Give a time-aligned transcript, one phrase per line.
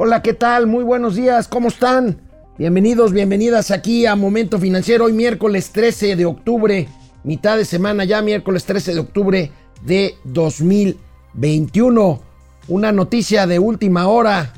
[0.00, 0.68] Hola, ¿qué tal?
[0.68, 2.20] Muy buenos días, ¿cómo están?
[2.56, 6.86] Bienvenidos, bienvenidas aquí a Momento Financiero, hoy miércoles 13 de octubre,
[7.24, 9.50] mitad de semana ya, miércoles 13 de octubre
[9.82, 12.22] de 2021.
[12.68, 14.52] Una noticia de última hora,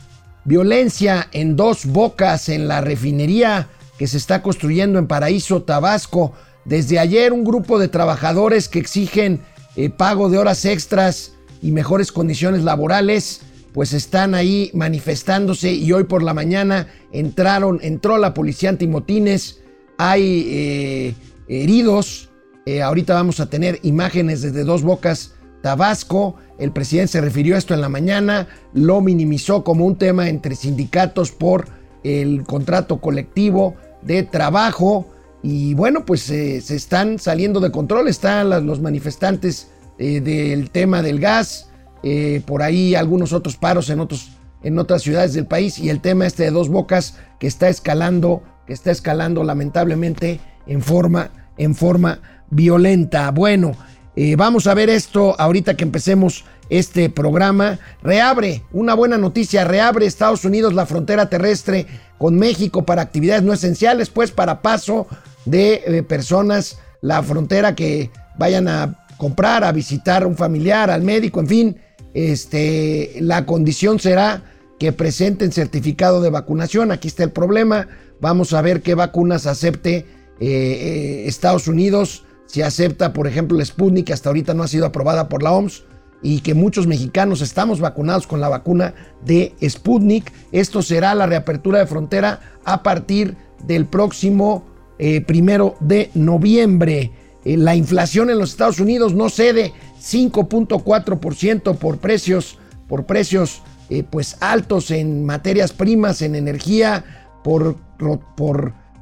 [0.45, 6.35] violencia en dos bocas en la refinería que se está construyendo en Paraíso, Tabasco.
[6.67, 9.41] Desde ayer un grupo de trabajadores que exigen
[9.75, 13.41] eh, pago de horas extras y mejores condiciones laborales,
[13.73, 19.61] pues están ahí manifestándose y hoy por la mañana entraron, entró la policía antimotines,
[19.99, 21.15] hay eh,
[21.49, 22.31] heridos,
[22.67, 27.59] eh, ahorita vamos a tener imágenes desde Dos Bocas, Tabasco, el presidente se refirió a
[27.59, 31.67] esto en la mañana, lo minimizó como un tema entre sindicatos por
[32.03, 35.07] el contrato colectivo de trabajo
[35.43, 39.69] y bueno, pues se están saliendo de control, están los manifestantes
[40.03, 41.70] eh, del tema del gas,
[42.03, 44.31] eh, por ahí algunos otros paros en, otros,
[44.63, 48.43] en otras ciudades del país y el tema este de dos bocas que está escalando,
[48.67, 52.21] que está escalando lamentablemente en forma, en forma
[52.51, 53.31] violenta.
[53.31, 53.73] Bueno,
[54.17, 57.79] eh, vamos a ver esto ahorita que empecemos este programa.
[58.03, 63.53] Reabre, una buena noticia, reabre Estados Unidos la frontera terrestre con México para actividades no
[63.53, 65.07] esenciales, pues para paso
[65.45, 71.41] de personas, la frontera que vayan a comprar, a visitar a un familiar, al médico,
[71.41, 71.77] en fin,
[72.15, 74.45] este, la condición será
[74.79, 76.91] que presenten certificado de vacunación.
[76.91, 77.89] Aquí está el problema.
[78.21, 80.07] Vamos a ver qué vacunas acepte eh,
[80.41, 82.25] eh, Estados Unidos.
[82.47, 85.85] Si acepta, por ejemplo, Sputnik, que hasta ahorita no ha sido aprobada por la OMS,
[86.23, 90.33] y que muchos mexicanos estamos vacunados con la vacuna de Sputnik.
[90.53, 94.65] Esto será la reapertura de frontera a partir del próximo
[94.99, 97.13] eh, primero de noviembre.
[97.45, 102.59] Eh, la inflación en los Estados Unidos no cede 5.4% por precios,
[102.89, 107.77] por precios eh, pues altos en materias primas, en energía, por,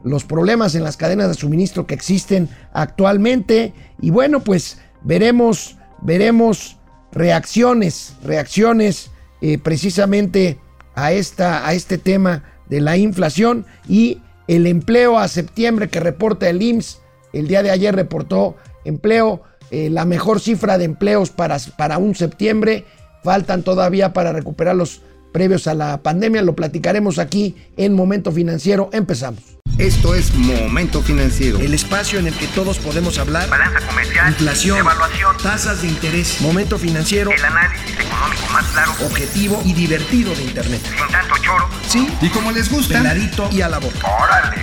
[0.04, 3.74] los problemas en las cadenas de suministro que existen actualmente.
[4.00, 6.78] Y bueno, pues veremos, veremos
[7.12, 9.10] reacciones, reacciones
[9.40, 10.58] eh, precisamente
[10.94, 16.48] a, esta, a este tema de la inflación y el empleo a septiembre que reporta
[16.48, 17.00] el IMSS
[17.32, 22.14] el día de ayer reportó empleo, eh, la mejor cifra de empleos para, para un
[22.14, 22.84] septiembre.
[23.22, 25.02] Faltan todavía para recuperar los
[25.32, 26.42] previos a la pandemia.
[26.42, 28.88] Lo platicaremos aquí en Momento Financiero.
[28.92, 29.57] Empezamos.
[29.76, 31.58] Esto es Momento Financiero.
[31.58, 33.48] El espacio en el que todos podemos hablar.
[33.48, 34.28] Balanza comercial.
[34.28, 34.78] Inflación.
[34.78, 35.36] Evaluación.
[35.42, 36.40] Tasas de interés.
[36.40, 37.30] Momento Financiero.
[37.30, 38.92] El análisis económico más claro.
[39.04, 40.80] Objetivo y divertido de Internet.
[40.82, 41.68] Sin tanto choro.
[41.86, 42.08] Sí.
[42.20, 42.98] Y como les gusta.
[42.98, 43.98] Peladito y a la boca.
[44.20, 44.56] Órale.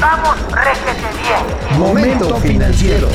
[0.00, 1.78] Vamos, réjete bien.
[1.78, 3.08] Momento Financiero.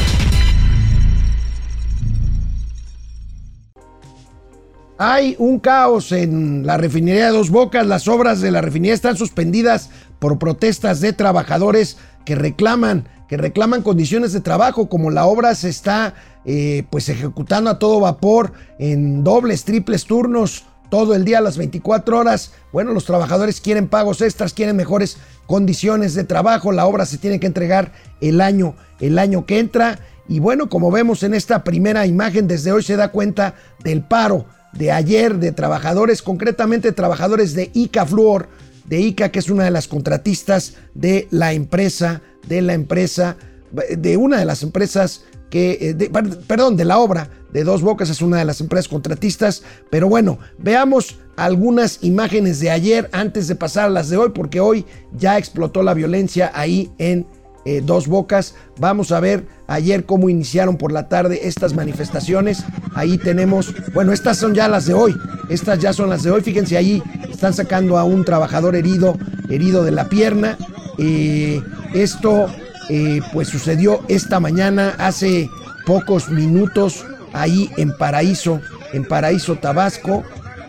[4.99, 7.85] Hay un caos en la refinería de Dos Bocas.
[7.85, 13.81] Las obras de la refinería están suspendidas por protestas de trabajadores que reclaman, que reclaman
[13.81, 16.13] condiciones de trabajo, como la obra se está
[16.45, 22.17] eh, pues ejecutando a todo vapor en dobles, triples turnos todo el día, las 24
[22.17, 22.53] horas.
[22.71, 26.71] Bueno, los trabajadores quieren pagos extras, quieren mejores condiciones de trabajo.
[26.71, 27.91] La obra se tiene que entregar
[28.21, 29.99] el año, el año que entra.
[30.27, 34.45] Y bueno, como vemos en esta primera imagen, desde hoy se da cuenta del paro
[34.73, 38.49] de ayer de trabajadores, concretamente trabajadores de ICA Fluor,
[38.87, 43.37] de ICA, que es una de las contratistas de la empresa, de la empresa,
[43.71, 46.09] de una de las empresas que, eh,
[46.47, 49.63] perdón, de la obra de Dos Bocas, es una de las empresas contratistas.
[49.89, 54.59] Pero bueno, veamos algunas imágenes de ayer antes de pasar a las de hoy, porque
[54.59, 57.27] hoy ya explotó la violencia ahí en
[57.67, 58.55] eh, Dos Bocas.
[58.79, 62.63] Vamos a ver ayer cómo iniciaron por la tarde estas manifestaciones.
[62.95, 65.13] Ahí tenemos, bueno, estas son ya las de hoy.
[65.49, 66.41] Estas ya son las de hoy.
[66.41, 69.17] Fíjense ahí, están sacando a un trabajador herido,
[69.49, 70.57] herido de la pierna.
[70.97, 71.61] Eh,
[71.93, 72.47] esto
[72.89, 75.49] eh, pues sucedió esta mañana, hace
[75.85, 78.61] pocos minutos, ahí en Paraíso,
[78.93, 80.23] en Paraíso, Tabasco.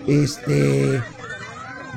[0.09, 1.01] Este,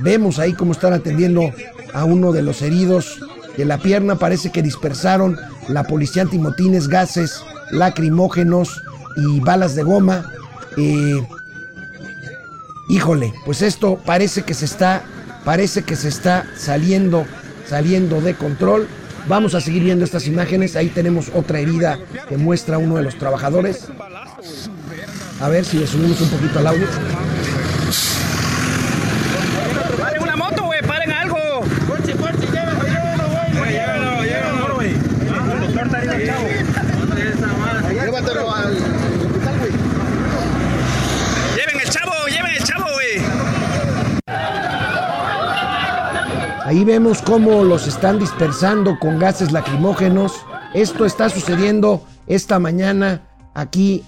[0.01, 1.51] vemos ahí cómo están atendiendo
[1.91, 3.19] a uno de los heridos
[3.57, 4.15] de la pierna.
[4.15, 5.37] Parece que dispersaron
[5.67, 8.83] la policía antimotines, gases lacrimógenos
[9.15, 10.31] y balas de goma.
[10.77, 11.21] Eh,
[12.89, 15.03] híjole, pues esto parece que se está,
[15.43, 17.25] parece que se está saliendo,
[17.67, 18.87] saliendo de control.
[19.27, 20.75] Vamos a seguir viendo estas imágenes.
[20.75, 23.87] Ahí tenemos otra herida que muestra uno de los trabajadores.
[25.39, 26.87] A ver si le subimos un poquito al audio.
[29.99, 30.81] ¡Paren una moto, güey!
[30.81, 31.37] ¡Paren algo!
[31.87, 32.45] ¡Fuerza, fuerza!
[32.51, 34.75] ¡Llévenlo, llévenlo, llévenlo!
[34.75, 34.93] güey!
[35.73, 36.47] ¡Corta ahí del chavo!
[38.31, 39.71] Llévatelo al hospital, güey.
[41.55, 42.11] ¡Lleven el chavo!
[42.29, 43.25] ¡Lleven el chavo, güey!
[46.65, 50.33] Ahí vemos cómo los están dispersando con gases lacrimógenos.
[50.73, 54.05] Esto está sucediendo esta mañana aquí,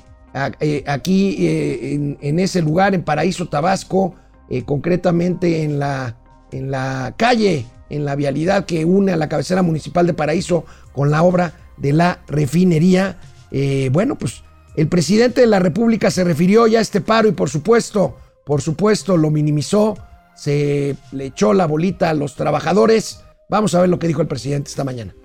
[0.61, 4.15] eh, aquí eh, en, en ese lugar, en Paraíso, Tabasco,
[4.49, 6.15] eh, concretamente en la,
[6.51, 11.11] en la calle, en la vialidad que une a la cabecera municipal de Paraíso con
[11.11, 13.17] la obra de la refinería.
[13.53, 14.44] Eh, bueno, pues
[14.75, 18.61] el presidente de la República se refirió ya a este paro y por supuesto, por
[18.61, 19.95] supuesto, lo minimizó,
[20.35, 23.21] se le echó la bolita a los trabajadores.
[23.50, 25.15] Vamos a ver lo que dijo el presidente esta mañana.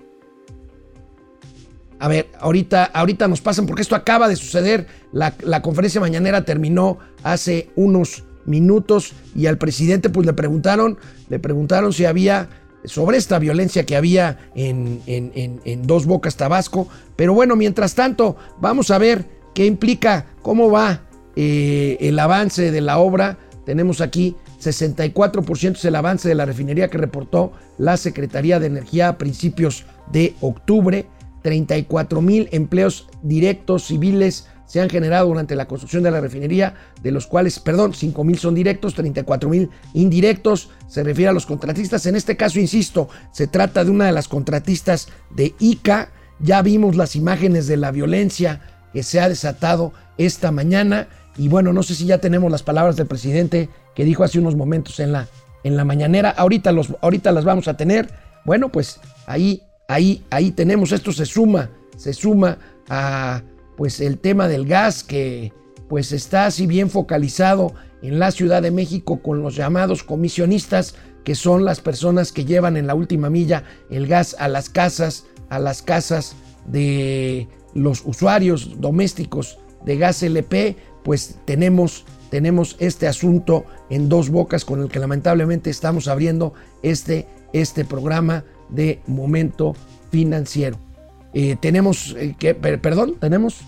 [1.97, 4.87] A ver, ahorita, ahorita nos pasan porque esto acaba de suceder.
[5.11, 10.97] La, la conferencia mañanera terminó hace unos minutos y al presidente pues le preguntaron,
[11.27, 12.47] le preguntaron si había
[12.85, 16.87] sobre esta violencia que había en, en- en- Dos Bocas, Tabasco.
[17.15, 21.01] Pero bueno, mientras tanto, vamos a ver qué implica, cómo va
[21.35, 23.37] eh, el avance de la obra.
[23.65, 29.09] Tenemos aquí 64% es el avance de la refinería que reportó la Secretaría de Energía
[29.09, 31.05] a principios de octubre.
[31.41, 37.11] 34 mil empleos directos civiles se han generado durante la construcción de la refinería, de
[37.11, 40.69] los cuales, perdón, 5 mil son directos, 34 mil indirectos.
[40.87, 42.05] Se refiere a los contratistas.
[42.05, 46.11] En este caso, insisto, se trata de una de las contratistas de ICA.
[46.39, 48.61] Ya vimos las imágenes de la violencia
[48.93, 51.07] que se ha desatado esta mañana.
[51.35, 54.55] Y bueno, no sé si ya tenemos las palabras del presidente que dijo hace unos
[54.55, 55.27] momentos en la,
[55.63, 56.29] en la mañanera.
[56.29, 58.11] Ahorita, los, ahorita las vamos a tener.
[58.45, 60.91] Bueno, pues ahí, ahí, ahí tenemos.
[60.91, 63.41] Esto se suma, se suma a
[63.79, 65.53] pues el tema del gas que
[65.87, 71.33] pues está así bien focalizado en la Ciudad de México con los llamados comisionistas que
[71.33, 75.59] son las personas que llevan en la última milla el gas a las casas, a
[75.59, 76.35] las casas
[76.65, 80.75] de los usuarios domésticos de gas LP,
[81.05, 86.53] pues tenemos, tenemos este asunto en dos bocas con el que lamentablemente estamos abriendo
[86.83, 89.73] este, este programa de momento
[90.11, 90.88] financiero.
[91.33, 92.35] Eh, tenemos, eh,
[92.81, 93.61] perdón, tenemos,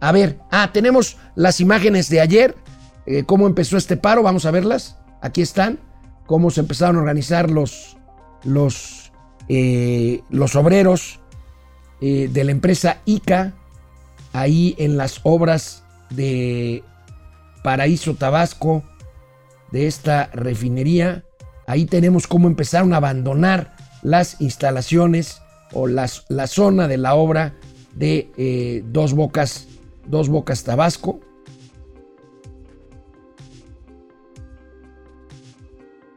[0.00, 2.56] a ver, ah, tenemos las imágenes de ayer,
[3.06, 5.78] eh, cómo empezó este paro, vamos a verlas, aquí están,
[6.26, 7.96] cómo se empezaron a organizar los,
[8.44, 9.12] los,
[9.48, 11.18] eh, los obreros
[12.00, 13.54] de la empresa ICA,
[14.32, 16.82] ahí en las obras de
[17.62, 18.82] Paraíso Tabasco,
[19.70, 21.24] de esta refinería.
[21.68, 25.41] Ahí tenemos cómo empezaron a abandonar las instalaciones
[25.72, 27.54] o las, la zona de la obra
[27.94, 29.68] de eh, Dos Bocas,
[30.06, 31.20] Dos Bocas Tabasco.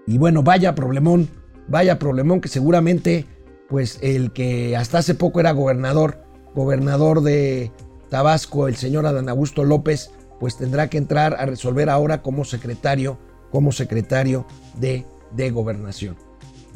[0.07, 1.27] Y bueno, vaya problemón,
[1.67, 3.25] vaya problemón que seguramente,
[3.67, 6.23] pues el que hasta hace poco era gobernador,
[6.53, 7.71] gobernador de
[8.09, 13.17] Tabasco, el señor Adán Augusto López, pues tendrá que entrar a resolver ahora como secretario,
[13.51, 14.45] como secretario
[14.79, 16.15] de, de gobernación.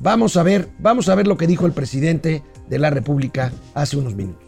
[0.01, 3.97] Vamos a ver, vamos a ver lo que dijo el presidente de la República hace
[3.97, 4.47] unos minutos.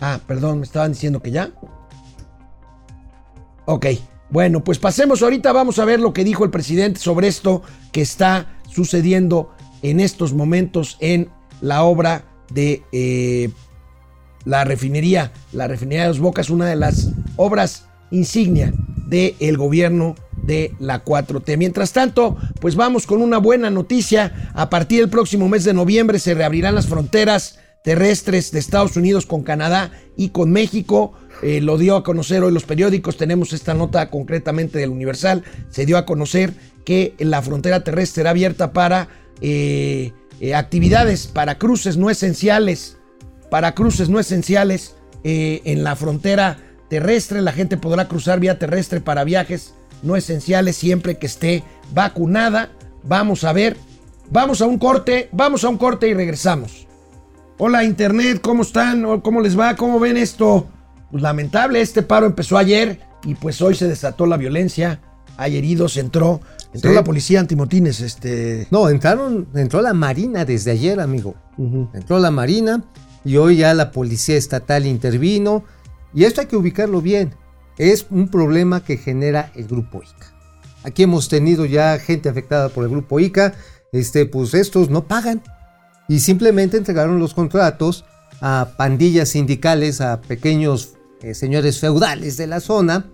[0.00, 1.50] Ah, perdón, me estaban diciendo que ya.
[3.66, 3.86] Ok,
[4.30, 8.02] bueno, pues pasemos ahorita, vamos a ver lo que dijo el presidente sobre esto que
[8.02, 13.50] está sucediendo en estos momentos en la obra de eh,
[14.44, 18.72] la refinería, la refinería de Dos Bocas, una de las obras insignia
[19.06, 20.14] del gobierno
[20.46, 21.56] de la 4T.
[21.56, 24.50] Mientras tanto, pues vamos con una buena noticia.
[24.54, 29.26] A partir del próximo mes de noviembre se reabrirán las fronteras terrestres de Estados Unidos
[29.26, 31.12] con Canadá y con México.
[31.42, 33.16] Eh, lo dio a conocer hoy los periódicos.
[33.16, 35.44] Tenemos esta nota concretamente del Universal.
[35.68, 39.08] Se dio a conocer que la frontera terrestre será abierta para
[39.40, 42.96] eh, eh, actividades, para cruces no esenciales,
[43.50, 44.96] para cruces no esenciales
[45.26, 46.58] en la frontera
[46.90, 47.40] terrestre.
[47.40, 49.72] La gente podrá cruzar vía terrestre para viajes
[50.04, 52.70] no esenciales siempre que esté vacunada.
[53.02, 53.76] Vamos a ver.
[54.30, 56.86] Vamos a un corte, vamos a un corte y regresamos.
[57.58, 59.20] Hola Internet, ¿cómo están?
[59.20, 59.76] ¿Cómo les va?
[59.76, 60.66] ¿Cómo ven esto?
[61.10, 65.00] Pues lamentable, este paro empezó ayer y pues hoy se desató la violencia.
[65.36, 66.40] Hay heridos, entró,
[66.72, 66.96] entró Sí.
[66.96, 68.66] la policía antimotines, este...
[68.70, 71.34] No, entraron, entró la Marina desde ayer, amigo.
[71.92, 72.82] Entró la Marina
[73.24, 75.64] y hoy ya la Policía Estatal intervino.
[76.14, 77.34] Y esto hay que ubicarlo bien.
[77.78, 80.32] Es un problema que genera el Grupo ICA.
[80.84, 83.54] Aquí hemos tenido ya gente afectada por el Grupo ICA.
[83.92, 85.42] Este, pues estos no pagan.
[86.08, 88.04] Y simplemente entregaron los contratos
[88.40, 93.06] a pandillas sindicales, a pequeños eh, señores feudales de la zona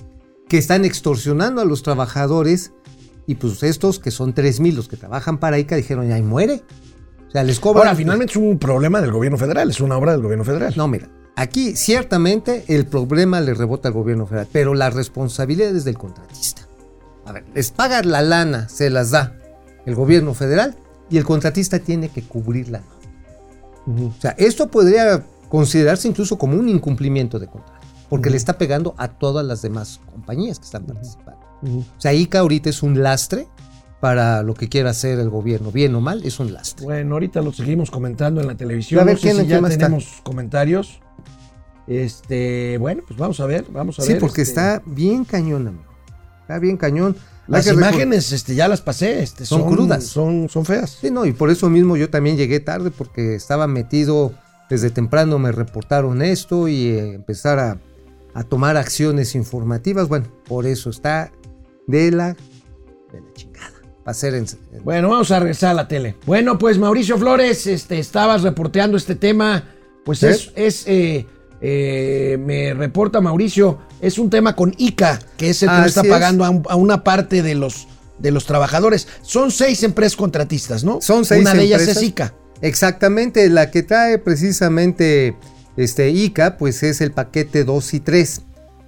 [0.49, 2.73] que están extorsionando a los trabajadores.
[3.27, 6.63] Y pues estos, que son 3.000 los que trabajan para ICA, dijeron, ya ahí muere.
[7.29, 7.87] O sea, les cobran.
[7.87, 10.75] Ahora, finalmente es un problema del gobierno federal, es una obra del gobierno federal.
[10.77, 15.85] No, mira, aquí ciertamente el problema le rebota al gobierno federal, pero la responsabilidad es
[15.85, 16.63] del contratista.
[17.27, 19.37] A ver, les paga la lana, se las da
[19.87, 20.77] el gobierno federal
[21.09, 22.83] y el contratista tiene que cubrirla.
[23.87, 28.95] O sea, esto podría considerarse incluso como un incumplimiento de contrato, porque le está pegando
[28.99, 31.41] a todas las demás compañías que están participando.
[31.63, 33.47] O sea, ICA ahorita es un lastre
[34.01, 36.85] para lo que quiera hacer el gobierno, bien o mal, es un lastre.
[36.87, 39.01] Bueno, ahorita lo seguimos comentando en la televisión.
[39.01, 39.69] A ver, no sé ¿quién- si ya está?
[39.69, 41.01] tenemos comentarios.
[41.95, 44.21] Este, bueno, pues vamos a ver, vamos a Sí, ver.
[44.21, 45.85] porque este, está bien cañón, amigo.
[46.43, 47.17] Está bien cañón.
[47.49, 50.05] Las imágenes, este, ya las pasé, este, Son crudas.
[50.05, 50.99] Son, son feas.
[51.01, 54.33] Sí, no, y por eso mismo yo también llegué tarde porque estaba metido
[54.69, 57.79] desde temprano, me reportaron esto y eh, empezar a,
[58.35, 60.07] a tomar acciones informativas.
[60.07, 61.33] Bueno, por eso está
[61.89, 62.35] de la,
[63.13, 63.73] de la chingada.
[64.07, 66.15] Va a ser en, en- Bueno, vamos a regresar a la tele.
[66.25, 69.65] Bueno, pues Mauricio Flores, este, estabas reporteando este tema.
[70.05, 70.27] Pues ¿Sí?
[70.27, 71.27] es, es eh,
[71.61, 76.01] eh, me reporta Mauricio, es un tema con ICA, que es el que no está
[76.03, 76.09] es.
[76.09, 77.87] pagando a, un- a una parte de los,
[78.19, 79.09] de los trabajadores.
[79.23, 81.01] Son seis empresas contratistas, ¿no?
[81.01, 82.35] Son seis Una de ellas es ICA.
[82.63, 85.35] Exactamente, la que trae precisamente
[85.77, 88.43] este ICA, pues es el paquete 2 y 3.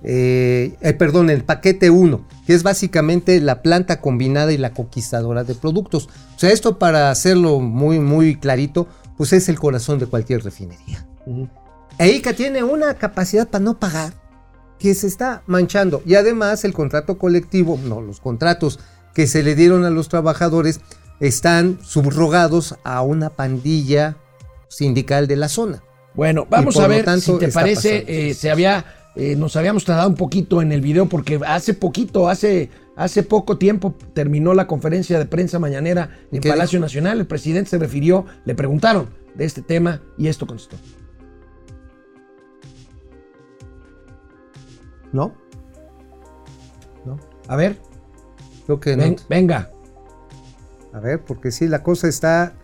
[0.05, 5.45] Eh, eh, perdón, el paquete 1, que es básicamente la planta combinada y la conquistadora
[5.45, 6.09] de productos.
[6.37, 11.07] O sea, esto para hacerlo muy, muy clarito, pues es el corazón de cualquier refinería.
[12.07, 14.13] ICA tiene una capacidad para no pagar
[14.79, 16.03] que se está manchando.
[16.05, 18.81] Y además el contrato colectivo, no, los contratos
[19.15, 20.81] que se le dieron a los trabajadores
[21.21, 24.17] están subrogados a una pandilla
[24.69, 25.83] sindical de la zona.
[26.15, 30.09] Bueno, vamos a ver tanto si te parece, eh, se había, eh, nos habíamos tardado
[30.09, 35.19] un poquito en el video porque hace poquito, hace, hace poco tiempo terminó la conferencia
[35.19, 37.21] de prensa mañanera ¿Y en Palacio Nacional.
[37.21, 40.77] El presidente se refirió, le preguntaron de este tema y esto contestó.
[45.13, 45.35] ¿No?
[47.05, 47.19] ¿No?
[47.49, 47.79] A ver,
[48.67, 49.03] Creo que no.
[49.03, 49.71] ven- venga.
[50.95, 52.55] A ver, porque sí, la cosa está,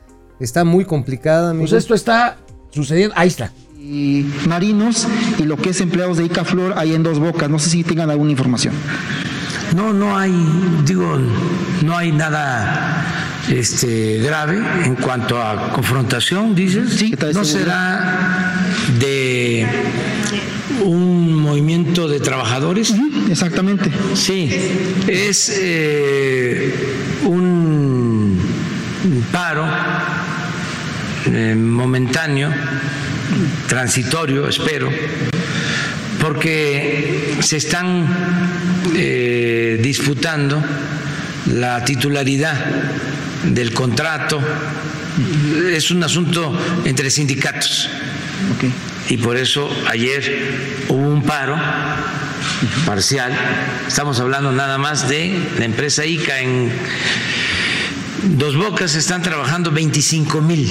[0.40, 1.64] está muy complicada, amigo.
[1.68, 2.36] Pues esto está
[2.70, 3.14] sucediendo.
[3.16, 3.52] Ahí está.
[3.80, 5.06] y marinos
[5.38, 7.48] y lo que es empleados de Icaflor hay en dos bocas.
[7.48, 8.74] No sé si tengan alguna información.
[9.74, 10.32] No, no hay,
[10.84, 11.16] digo,
[11.84, 13.04] no hay nada
[13.50, 16.94] este, grave en cuanto a confrontación, dices.
[16.94, 17.74] Sí, ¿qué tal no seguridad?
[17.74, 18.67] será
[20.84, 22.94] un movimiento de trabajadores.
[23.30, 23.90] Exactamente.
[24.14, 24.50] Sí,
[25.06, 26.74] es eh,
[27.24, 28.38] un
[29.32, 29.66] paro
[31.26, 32.50] eh, momentáneo,
[33.66, 34.88] transitorio, espero,
[36.20, 38.06] porque se están
[38.94, 40.62] eh, disputando
[41.54, 42.54] la titularidad
[43.44, 44.40] del contrato.
[45.72, 47.88] Es un asunto entre sindicatos
[48.54, 48.87] Ok.
[49.08, 51.56] Y por eso ayer hubo un paro
[52.84, 53.32] parcial.
[53.86, 56.70] Estamos hablando nada más de la empresa ICA en
[58.36, 60.68] Dos Bocas están trabajando 25 mil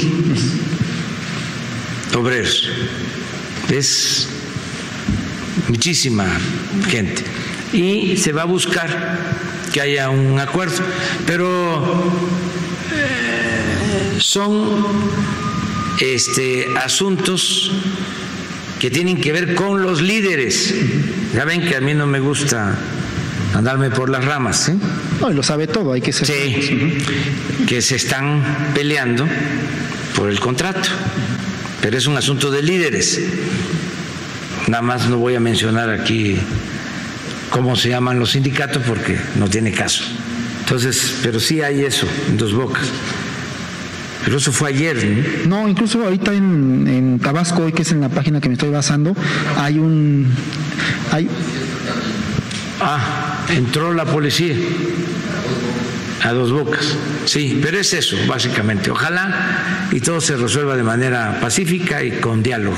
[2.15, 2.69] obreros.
[3.69, 4.27] Es
[5.67, 6.25] muchísima
[6.89, 7.23] gente.
[7.73, 9.17] Y se va a buscar
[9.73, 10.83] que haya un acuerdo.
[11.25, 12.11] Pero
[12.93, 14.85] eh, son
[15.99, 17.71] este, asuntos
[18.79, 20.73] que tienen que ver con los líderes.
[21.33, 22.77] Ya ven que a mí no me gusta
[23.53, 24.75] andarme por las ramas, ¿eh?
[25.19, 26.27] No, y lo sabe todo, hay que ser.
[26.27, 26.97] Sí,
[27.67, 28.43] que se están
[28.73, 29.27] peleando
[30.15, 30.89] por el contrato,
[31.81, 33.19] pero es un asunto de líderes.
[34.67, 36.37] Nada más no voy a mencionar aquí
[37.49, 40.03] cómo se llaman los sindicatos porque no tiene caso.
[40.59, 42.85] Entonces, pero sí hay eso en dos bocas.
[44.25, 45.61] Pero eso fue ayer, ¿no?
[45.61, 48.69] No, incluso ahorita en, en Tabasco, hoy que es en la página que me estoy
[48.69, 49.15] basando,
[49.57, 50.27] hay un.
[51.11, 51.27] Hay,
[52.79, 54.53] Ah, entró la policía
[56.23, 56.95] a dos bocas.
[57.25, 58.91] Sí, pero es eso, básicamente.
[58.91, 62.77] Ojalá y todo se resuelva de manera pacífica y con diálogo.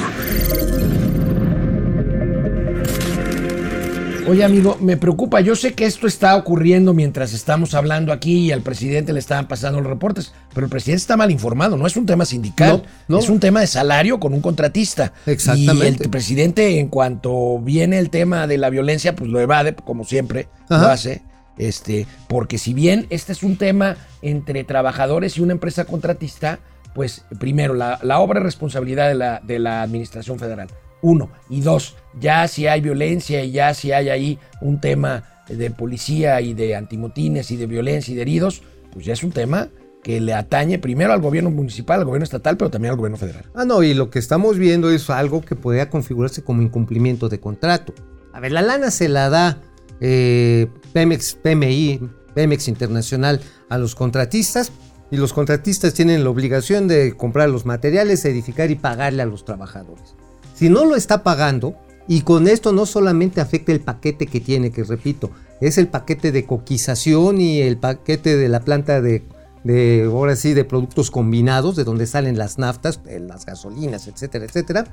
[4.29, 5.41] Oye, amigo, me preocupa.
[5.41, 9.47] Yo sé que esto está ocurriendo mientras estamos hablando aquí y al presidente le estaban
[9.47, 11.77] pasando los reportes, pero el presidente está mal informado.
[11.77, 13.19] No es un tema sindical, No, no.
[13.23, 15.13] es un tema de salario con un contratista.
[15.25, 16.03] Exactamente.
[16.03, 20.03] Y el presidente, en cuanto viene el tema de la violencia, pues lo evade, como
[20.03, 21.23] siempre lo hace.
[21.57, 26.59] Este, porque si bien este es un tema entre trabajadores y una empresa contratista,
[26.93, 30.69] pues primero, la, la obra es responsabilidad de la, de la administración federal.
[31.01, 31.29] Uno.
[31.49, 36.41] Y dos, ya si hay violencia y ya si hay ahí un tema de policía
[36.41, 39.69] y de antimotines y de violencia y de heridos, pues ya es un tema
[40.03, 43.45] que le atañe primero al gobierno municipal, al gobierno estatal, pero también al gobierno federal.
[43.53, 47.39] Ah, no, y lo que estamos viendo es algo que podría configurarse como incumplimiento de
[47.39, 47.93] contrato.
[48.33, 49.61] A ver, la lana se la da
[49.99, 51.99] eh, Pemex, PMI,
[52.33, 54.71] Pemex Internacional a los contratistas
[55.11, 59.43] y los contratistas tienen la obligación de comprar los materiales, edificar y pagarle a los
[59.43, 60.15] trabajadores.
[60.59, 64.71] Si no lo está pagando, y con esto no solamente afecta el paquete que tiene,
[64.71, 69.23] que repito, es el paquete de coquización y el paquete de la planta de,
[69.63, 74.43] de ahora sí, de productos combinados, de donde salen las naftas, eh, las gasolinas, etcétera,
[74.43, 74.83] etcétera.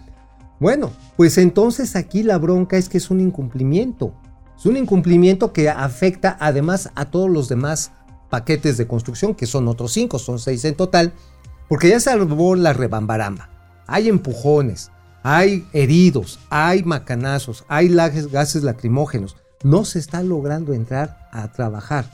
[0.60, 4.14] Bueno, pues entonces aquí la bronca es que es un incumplimiento.
[4.56, 7.90] Es un incumplimiento que afecta además a todos los demás
[8.30, 11.12] paquetes de construcción, que son otros cinco, son seis en total,
[11.68, 13.50] porque ya se la rebambaramba.
[13.88, 14.92] Hay empujones,
[15.28, 19.34] hay heridos, hay macanazos, hay gases, gases lacrimógenos.
[19.64, 22.04] No se está logrando entrar a trabajar.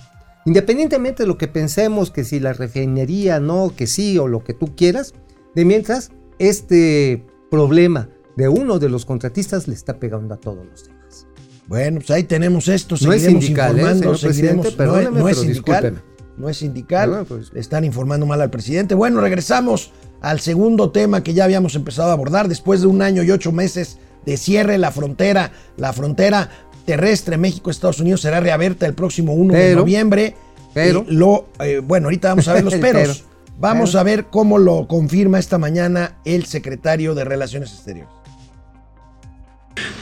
[0.47, 4.55] Independientemente de lo que pensemos, que si la refinería no, que sí o lo que
[4.55, 5.13] tú quieras,
[5.55, 10.85] de mientras este problema de uno de los contratistas le está pegando a todos los
[10.87, 11.27] demás.
[11.69, 12.97] Bueno, pues ahí tenemos esto.
[13.03, 14.63] No es sindical, ¿eh, informando, señor presidente?
[14.63, 15.83] no, es- Perdóneme, no es pero sindical.
[15.85, 16.12] discúlpeme.
[16.37, 17.11] No es sindical.
[17.11, 17.53] Perdón, pues.
[17.53, 18.95] Le están informando mal al presidente.
[18.95, 22.49] Bueno, regresamos al segundo tema que ya habíamos empezado a abordar.
[22.49, 26.49] Después de un año y ocho meses de cierre, la frontera, la frontera
[26.87, 30.35] terrestre México-Estados Unidos será reabierta el próximo 1 de noviembre.
[30.75, 33.25] pero- Eh, lo, eh, bueno, ahorita vamos a ver los peros.
[33.25, 33.59] pero.
[33.61, 34.01] vamos Pero.
[34.01, 38.11] a ver cómo lo confirma esta mañana el secretario de Relaciones Exteriores.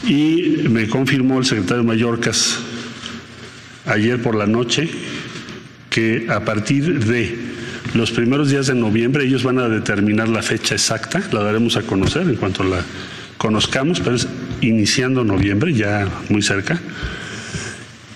[0.04, 2.56] Y me confirmó el secretario Mallorcas
[3.87, 4.88] ayer por la noche
[5.90, 7.37] que a partir de
[7.94, 11.82] los primeros días de noviembre ellos van a determinar la fecha exacta, la daremos a
[11.82, 12.80] conocer en cuanto la
[13.37, 14.28] conozcamos, pero es
[14.61, 16.80] iniciando noviembre, ya muy cerca.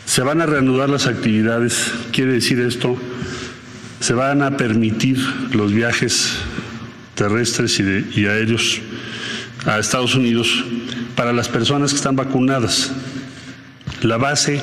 [0.06, 2.96] Se van a reanudar las actividades, quiere decir esto,
[4.00, 5.18] se van a permitir
[5.52, 6.32] los viajes
[7.14, 8.80] terrestres y, de- y aéreos
[9.66, 10.64] a Estados Unidos
[11.16, 12.92] para las personas que están vacunadas.
[14.02, 14.60] La base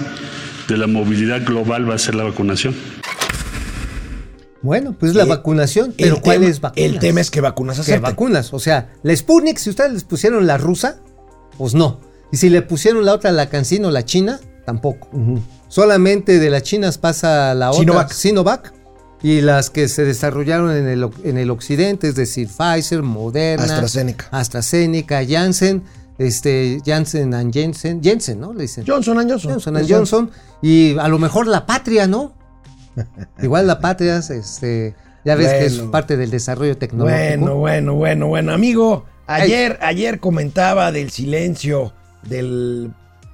[0.68, 2.76] de la movilidad global va a ser la vacunación.
[4.62, 6.92] Bueno, pues la Eh, vacunación, pero el ¿cuáles tema- vacunas?
[6.94, 8.02] El tema es que vacunas ¿Qué aceptan.
[8.04, 8.54] vacunas?
[8.54, 10.98] O sea, la Sputnik, si ustedes les pusieron la rusa,
[11.58, 12.00] pues no.
[12.32, 15.10] Y si le pusieron la otra, la Cancino, la china, tampoco.
[15.68, 18.12] Solamente de las chinas pasa la otra, Sinovac.
[18.12, 18.74] Sinovac.
[19.24, 24.28] Y las que se desarrollaron en el, en el occidente, es decir, Pfizer, Moderna, AstraZeneca.
[24.32, 25.84] AstraZeneca, Janssen,
[26.18, 28.54] este, Janssen and Jensen, Jensen, ¿no?
[28.54, 28.84] Le dicen.
[28.88, 29.52] Johnson and Johnson.
[29.54, 30.32] Johnson and Johnson.
[30.64, 32.34] Y a lo mejor la patria, ¿no?
[33.42, 37.20] Igual la patria, este, ya ves que es parte del desarrollo tecnológico.
[37.20, 38.54] Bueno, bueno, bueno, bueno.
[38.54, 42.92] Amigo, ayer, ayer comentaba del silencio del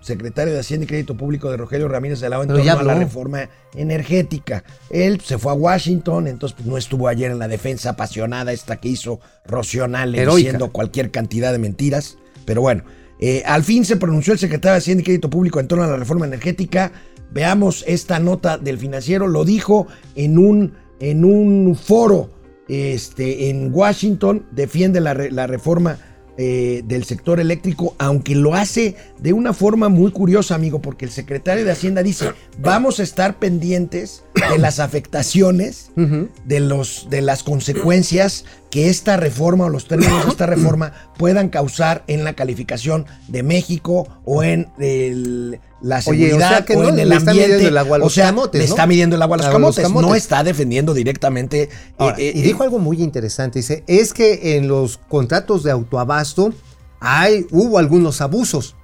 [0.07, 2.83] secretario de Hacienda y Crédito Público de Rogelio Ramírez de la O en torno a
[2.83, 4.63] la reforma energética.
[4.89, 8.77] Él se fue a Washington, entonces pues, no estuvo ayer en la defensa apasionada esta
[8.77, 10.37] que hizo Rocionale Heroica.
[10.37, 12.17] diciendo cualquier cantidad de mentiras.
[12.45, 12.83] Pero bueno,
[13.19, 15.87] eh, al fin se pronunció el secretario de Hacienda y Crédito Público en torno a
[15.87, 16.91] la reforma energética.
[17.31, 19.27] Veamos esta nota del financiero.
[19.27, 22.29] Lo dijo en un, en un foro
[22.67, 24.45] este, en Washington.
[24.51, 25.97] Defiende la, la reforma
[26.39, 31.09] eh, del sector eléctrico, aunque lo hace de una forma muy curiosa, amigo, porque el
[31.09, 37.43] secretario de Hacienda dice, vamos a estar pendientes de las afectaciones de, los, de las
[37.43, 43.05] consecuencias que esta reforma o los términos de esta reforma puedan causar en la calificación
[43.27, 47.13] de México o en el- la Oye, o seguridad sea que o no en el
[47.13, 47.67] ambiente.
[47.67, 48.73] el agua a o sea, camotes, le ¿no?
[48.73, 49.91] está midiendo el agua a los camotes.
[49.91, 51.69] No está defendiendo directamente.
[51.99, 55.69] Ahora, eh, y eh, dijo algo muy interesante, dice, es que en los contratos de
[55.69, 56.51] autoabasto
[56.99, 58.75] hay, hubo algunos abusos.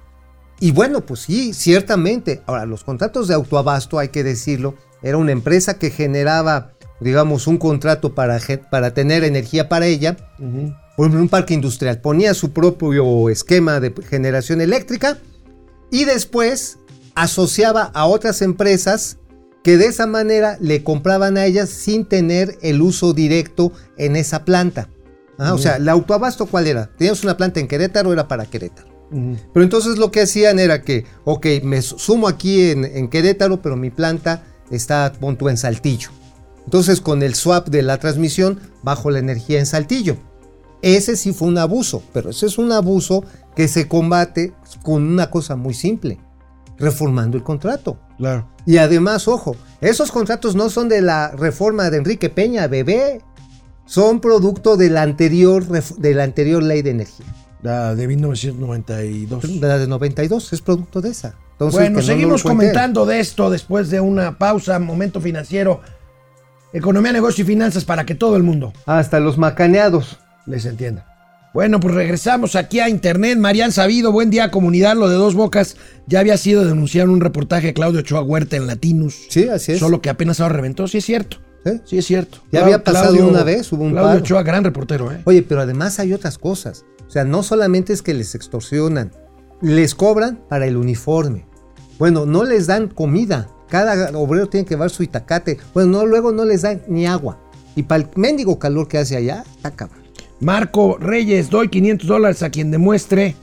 [0.60, 2.42] Y bueno, pues sí, ciertamente.
[2.46, 7.58] Ahora, los contratos de autoabasto, hay que decirlo, era una empresa que generaba, digamos, un
[7.58, 8.40] contrato para,
[8.70, 10.16] para tener energía para ella,
[10.96, 15.18] por ejemplo, un parque industrial, ponía su propio esquema de generación eléctrica
[15.90, 16.78] y después
[17.14, 19.18] asociaba a otras empresas
[19.62, 24.44] que de esa manera le compraban a ellas sin tener el uso directo en esa
[24.44, 24.88] planta.
[25.38, 26.90] Ah, O sea, el autoabasto, ¿cuál era?
[26.96, 28.88] Tenías una planta en Querétaro, era para Querétaro.
[29.52, 33.76] Pero entonces lo que hacían era que, ok, me sumo aquí en, en Querétaro, pero
[33.76, 36.10] mi planta está, pon tú, en Saltillo.
[36.64, 40.16] Entonces con el swap de la transmisión, bajo la energía en Saltillo.
[40.82, 43.24] Ese sí fue un abuso, pero ese es un abuso
[43.56, 46.18] que se combate con una cosa muy simple,
[46.78, 47.98] reformando el contrato.
[48.18, 48.48] Claro.
[48.66, 53.22] Y además, ojo, esos contratos no son de la reforma de Enrique Peña, bebé,
[53.86, 57.26] son producto de la anterior, de la anterior ley de energía.
[57.62, 59.60] La de 1992.
[59.60, 61.34] De la de 92, es producto de esa.
[61.54, 65.80] Entonces, bueno, no seguimos comentando de esto después de una pausa, momento financiero,
[66.72, 70.18] economía, negocio y finanzas para que todo el mundo Hasta los macaneados.
[70.46, 71.06] les entienda.
[71.54, 73.38] Bueno, pues regresamos aquí a Internet.
[73.38, 74.96] Marian Sabido, buen día comunidad.
[74.96, 75.76] Lo de Dos Bocas
[76.08, 79.26] ya había sido denunciado en un reportaje de Claudio Ochoa Huerta en Latinus.
[79.28, 79.78] Sí, así es.
[79.78, 80.88] Solo que apenas ahora reventó.
[80.88, 81.36] Sí es cierto.
[81.64, 81.80] ¿Sí?
[81.84, 82.38] Sí es cierto.
[82.50, 84.20] Ya había pasado Claudio- una vez, hubo un Claudio paro.
[84.20, 85.20] Ochoa, gran reportero, ¿eh?
[85.26, 86.84] Oye, pero además hay otras cosas.
[87.06, 89.12] O sea, no solamente es que les extorsionan,
[89.60, 91.46] les cobran para el uniforme.
[91.98, 93.48] Bueno, no les dan comida.
[93.68, 95.58] Cada obrero tiene que llevar su itacate.
[95.72, 97.38] Bueno, no, luego no les dan ni agua.
[97.76, 100.03] Y para el mendigo calor que hace allá, está.
[100.44, 103.34] Marco Reyes, doy 500 dólares a quien demuestre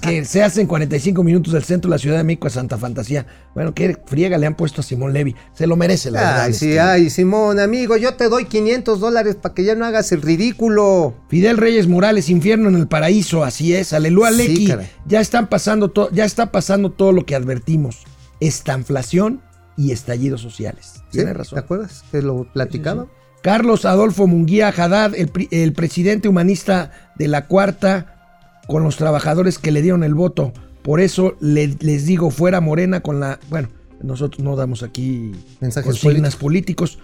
[0.00, 2.78] que, se hace en 45 minutos del centro de la Ciudad de México a Santa
[2.78, 3.26] Fantasía.
[3.54, 5.36] Bueno, qué friega le han puesto a Simón Levy.
[5.52, 6.42] Se lo merece, la verdad.
[6.44, 6.80] Ay, sí, este.
[6.80, 11.14] ay, Simón, amigo, yo te doy 500 dólares para que ya no hagas el ridículo.
[11.28, 13.92] Fidel Reyes Morales, infierno en el paraíso, así es.
[13.92, 14.66] Aleluya, Sí, Lecky.
[14.68, 14.88] caray.
[15.06, 18.04] ya están pasando ya está pasando todo lo que advertimos.
[18.40, 19.42] Estanflación
[19.76, 20.94] y estallidos sociales.
[21.10, 21.18] ¿Sí?
[21.18, 21.58] Tienes razón.
[21.58, 23.06] ¿Te acuerdas que lo platicaba?
[23.42, 29.82] Carlos Adolfo Munguía Haddad, el, presidente humanista de la cuarta, con los trabajadores que le
[29.82, 30.52] dieron el voto.
[30.82, 33.38] Por eso le- les digo, fuera Morena con la.
[33.48, 33.68] Bueno,
[34.02, 36.98] nosotros no damos aquí Mensajes consignas políticos.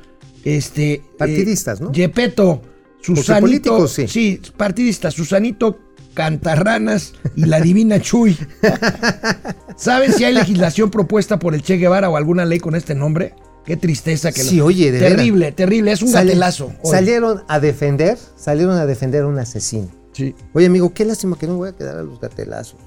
[0.45, 1.03] Este.
[1.19, 1.93] Partidistas, ¿no?
[1.93, 2.63] Yepeto,
[3.03, 3.41] Susanito.
[3.41, 4.09] políticos, sí.
[4.09, 5.15] sí, partidistas.
[5.15, 5.79] Susanito
[6.15, 8.37] Cantarranas y la Divina Chuy.
[9.77, 13.35] ¿Saben si hay legislación propuesta por el Che Guevara o alguna ley con este nombre?
[13.67, 15.93] Qué tristeza que lo- Sí, oye, de Terrible, terrible.
[15.93, 16.73] Es un gatelazo.
[16.85, 19.89] Salieron a defender, salieron a defender a un asesino.
[20.13, 20.35] Sí.
[20.55, 22.79] Oye, amigo, qué lástima que no voy a quedar a los gatelazos.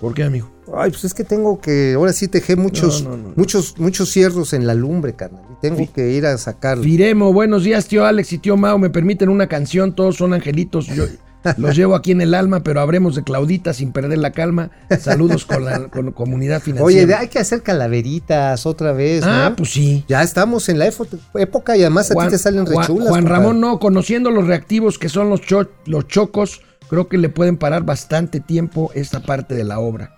[0.00, 0.50] ¿Por qué, amigo?
[0.74, 3.34] Ay, pues es que tengo que, ahora sí tejé muchos, No, no, no, no.
[3.36, 5.44] muchos, muchos cierros en la lumbre, carnal.
[5.52, 6.84] Y tengo que ir a sacarlos.
[6.84, 8.78] Firemo, buenos días, tío Alex y tío Mao.
[8.78, 10.86] Me permiten una canción, todos son angelitos.
[10.86, 11.04] Yo
[11.56, 14.70] los llevo aquí en el alma, pero habremos de Claudita sin perder la calma.
[15.00, 17.04] Saludos con la con la comunidad financiera.
[17.04, 19.56] Oye, hay que hacer calaveritas otra vez, ah, ¿no?
[19.56, 20.04] pues sí.
[20.08, 20.86] Ya estamos en la
[21.34, 23.08] época y además a ti te salen Juan- rechulas.
[23.08, 23.38] Juan compadre.
[23.42, 27.56] Ramón, no, conociendo los reactivos que son los, cho- los chocos, creo que le pueden
[27.56, 30.14] parar bastante tiempo esta parte de la obra.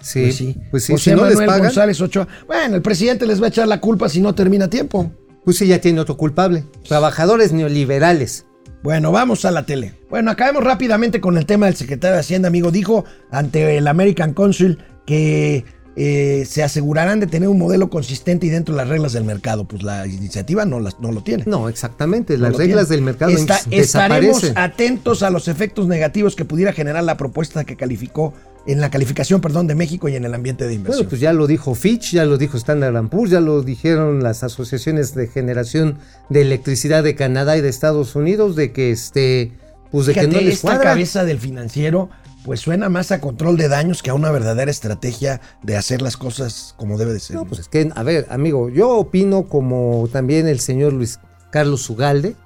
[0.00, 0.56] Sí, Pues sí.
[0.70, 2.28] pues sí, José si no les Manuel pagan, González Ochoa.
[2.46, 5.10] Bueno, el presidente les va a echar la culpa si no termina a tiempo.
[5.44, 6.64] pues sí, ya tiene otro culpable.
[6.86, 8.44] Trabajadores neoliberales.
[8.82, 9.94] Bueno, vamos a la tele.
[10.08, 12.70] Bueno, acabemos rápidamente con el tema del secretario de Hacienda, amigo.
[12.70, 15.64] Dijo ante el American Council que
[15.96, 19.64] eh, se asegurarán de tener un modelo consistente y dentro de las reglas del mercado.
[19.66, 21.42] Pues la iniciativa no, las, no lo tiene.
[21.46, 22.38] No, exactamente.
[22.38, 22.96] No Las reglas tiene.
[22.96, 27.74] del mercado Está- estaremos atentos a los efectos negativos que pudiera generar la propuesta que
[27.76, 28.32] calificó
[28.68, 30.98] en la calificación, perdón, de México y en el ambiente de inversión.
[30.98, 34.44] Bueno, pues ya lo dijo Fitch, ya lo dijo Standard Poor's, ya lo dijeron las
[34.44, 39.52] asociaciones de generación de electricidad de Canadá y de Estados Unidos, de que este,
[39.90, 40.90] pues de Fíjate, que no les esta cuadra.
[40.90, 42.10] cabeza del financiero
[42.44, 46.16] pues suena más a control de daños que a una verdadera estrategia de hacer las
[46.16, 47.36] cosas como debe de ser.
[47.36, 51.18] No, pues es que, a ver, amigo, yo opino como también el señor Luis
[51.50, 52.36] Carlos Ugalde,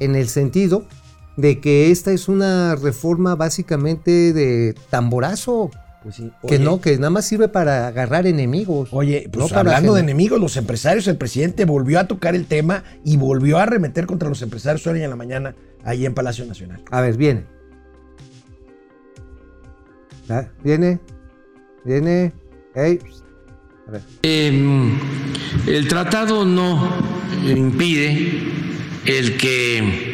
[0.00, 0.86] en el sentido
[1.36, 5.70] de que esta es una reforma básicamente de tamborazo,
[6.02, 6.30] Pues sí.
[6.46, 8.88] que no, que nada más sirve para agarrar enemigos.
[8.92, 12.46] Oye, pues No para hablando de enemigos, los empresarios, el presidente volvió a tocar el
[12.46, 16.44] tema y volvió a arremeter contra los empresarios hoy en la mañana ahí en Palacio
[16.44, 16.82] Nacional.
[16.90, 17.44] A ver, viene.
[20.28, 21.00] Ah, Viene,
[21.84, 22.32] viene.
[22.74, 22.98] Ey,
[23.86, 24.00] A ver.
[24.22, 24.92] Eh,
[25.66, 26.88] el tratado no
[27.44, 28.40] impide
[29.04, 30.11] el que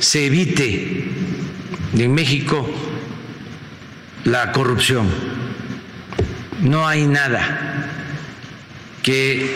[0.00, 1.04] se evite
[1.96, 2.68] en México
[4.24, 5.08] la corrupción.
[6.60, 7.86] No hay nada
[9.02, 9.54] que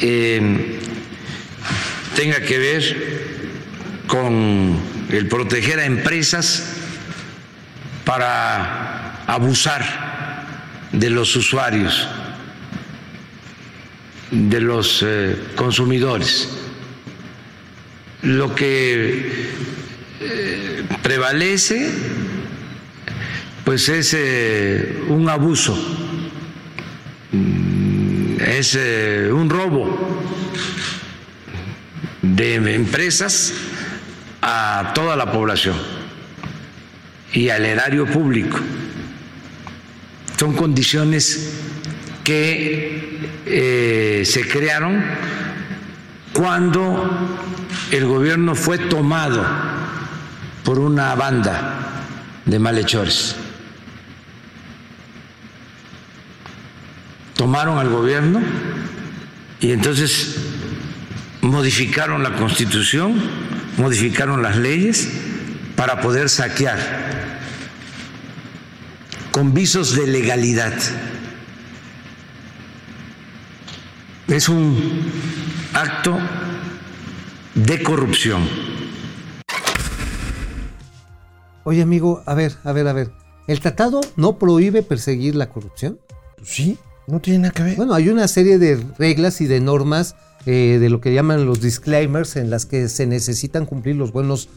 [0.00, 0.78] eh,
[2.14, 3.24] tenga que ver
[4.06, 4.78] con
[5.10, 6.74] el proteger a empresas
[8.04, 9.82] para abusar
[10.92, 12.06] de los usuarios
[14.30, 16.48] de los eh, consumidores.
[18.22, 19.43] Lo que
[21.02, 21.90] prevalece
[23.64, 25.74] pues es eh, un abuso,
[27.34, 29.98] Mm, es eh, un robo
[32.22, 33.52] de empresas
[34.40, 35.74] a toda la población
[37.32, 38.60] y al erario público.
[40.38, 41.54] Son condiciones
[42.22, 45.02] que eh, se crearon
[46.32, 47.10] cuando
[47.90, 49.44] el gobierno fue tomado
[50.64, 52.04] por una banda
[52.46, 53.36] de malhechores.
[57.36, 58.40] Tomaron al gobierno
[59.60, 60.36] y entonces
[61.42, 63.14] modificaron la constitución,
[63.76, 65.10] modificaron las leyes
[65.76, 67.04] para poder saquear
[69.30, 70.72] con visos de legalidad.
[74.28, 75.02] Es un
[75.74, 76.18] acto
[77.54, 78.48] de corrupción.
[81.64, 83.10] Oye, amigo, a ver, a ver, a ver.
[83.46, 85.98] ¿El tratado no prohíbe perseguir la corrupción?
[86.36, 87.76] Pues sí, no tiene nada que ver.
[87.76, 91.60] Bueno, hay una serie de reglas y de normas eh, de lo que llaman los
[91.60, 94.48] disclaimers en las que se necesitan cumplir los buenos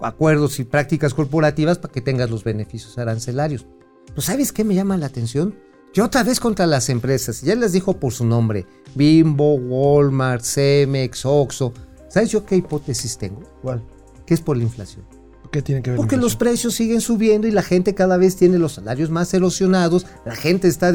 [0.00, 3.66] acuerdos y prácticas corporativas para que tengas los beneficios arancelarios.
[4.08, 5.54] ¿Pero sabes qué me llama la atención?
[5.92, 11.24] Que otra vez contra las empresas, ya les dijo por su nombre, Bimbo, Walmart, Cemex,
[11.24, 11.72] Oxxo.
[12.08, 13.42] ¿Sabes yo qué hipótesis tengo?
[13.62, 13.82] ¿Cuál?
[14.26, 15.04] Que es por la inflación.
[15.50, 15.96] ¿Qué tiene que ver?
[15.96, 20.06] Porque los precios siguen subiendo y la gente cada vez tiene los salarios más erosionados,
[20.24, 20.92] la gente está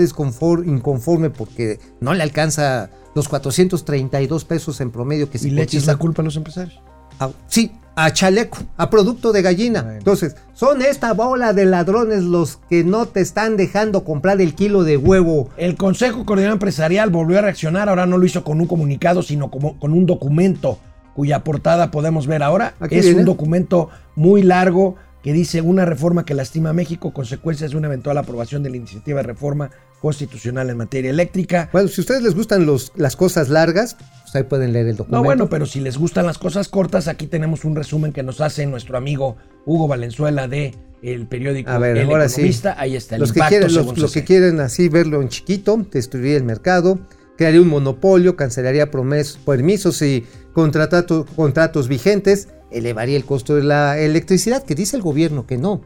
[0.66, 5.86] inconforme porque no le alcanza los 432 pesos en promedio que se Y le echas
[5.86, 6.80] la culpa a los empresarios.
[7.20, 9.82] A- sí, a chaleco, a producto de gallina.
[9.82, 9.98] Bueno.
[9.98, 14.84] Entonces, son esta bola de ladrones los que no te están dejando comprar el kilo
[14.84, 15.50] de huevo.
[15.58, 19.52] El Consejo Coordinador Empresarial volvió a reaccionar, ahora no lo hizo con un comunicado, sino
[19.52, 20.80] como, con un documento
[21.16, 22.76] cuya portada podemos ver ahora.
[22.80, 23.20] Aquí es viene.
[23.20, 27.88] un documento muy largo que dice una reforma que lastima a México, consecuencias de una
[27.88, 29.70] eventual aprobación de la iniciativa de reforma
[30.02, 31.70] constitucional en materia eléctrica.
[31.72, 34.96] Bueno, si a ustedes les gustan los, las cosas largas, pues ahí pueden leer el
[34.96, 35.18] documento.
[35.18, 38.42] No, bueno, pero si les gustan las cosas cortas, aquí tenemos un resumen que nos
[38.42, 42.42] hace nuestro amigo Hugo Valenzuela de el periódico A ver, El ahora sí.
[42.42, 42.76] Economista.
[42.80, 45.86] Ahí está el los que impacto quieren, los, los que quieren así verlo en chiquito,
[45.92, 47.00] destruiría el mercado,
[47.38, 53.98] crearía un monopolio, cancelaría promes- permisos y contratato- contratos vigentes, elevaría el costo de la
[54.00, 55.82] electricidad, que dice el gobierno que no.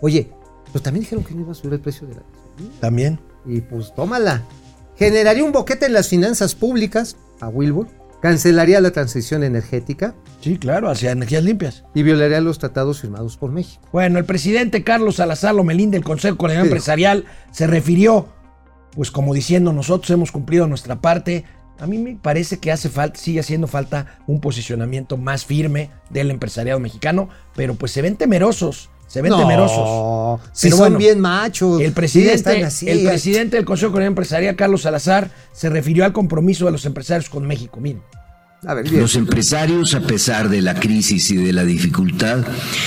[0.00, 0.30] Oye,
[0.72, 2.80] pues también dijeron que no iba a subir el precio de la gasolina.
[2.80, 3.20] También.
[3.46, 4.42] Y pues tómala.
[4.96, 7.88] Generaría un boquete en las finanzas públicas, a Wilbur,
[8.22, 11.84] cancelaría la transición energética Sí, claro, hacia energías limpias.
[11.94, 13.82] y violaría los tratados firmados por México.
[13.92, 16.68] Bueno, el presidente Carlos Salazar Lomelín del Consejo Coordinador.
[16.68, 18.28] Empresarial se refirió,
[18.94, 21.44] pues como diciendo, nosotros hemos cumplido nuestra parte.
[21.78, 26.30] A mí me parece que hace falta, sigue haciendo falta un posicionamiento más firme del
[26.30, 30.40] empresariado mexicano, pero pues se ven temerosos, se ven temerosos.
[30.52, 31.80] Si Pero son bueno, bien machos.
[31.80, 32.88] El presidente, así.
[32.88, 37.28] el presidente del Consejo Coordinador Empresarial, Carlos Salazar, se refirió al compromiso de los empresarios
[37.28, 37.80] con México.
[37.80, 38.02] Miren.
[38.92, 42.46] Los empresarios, a pesar de la crisis y de la dificultad,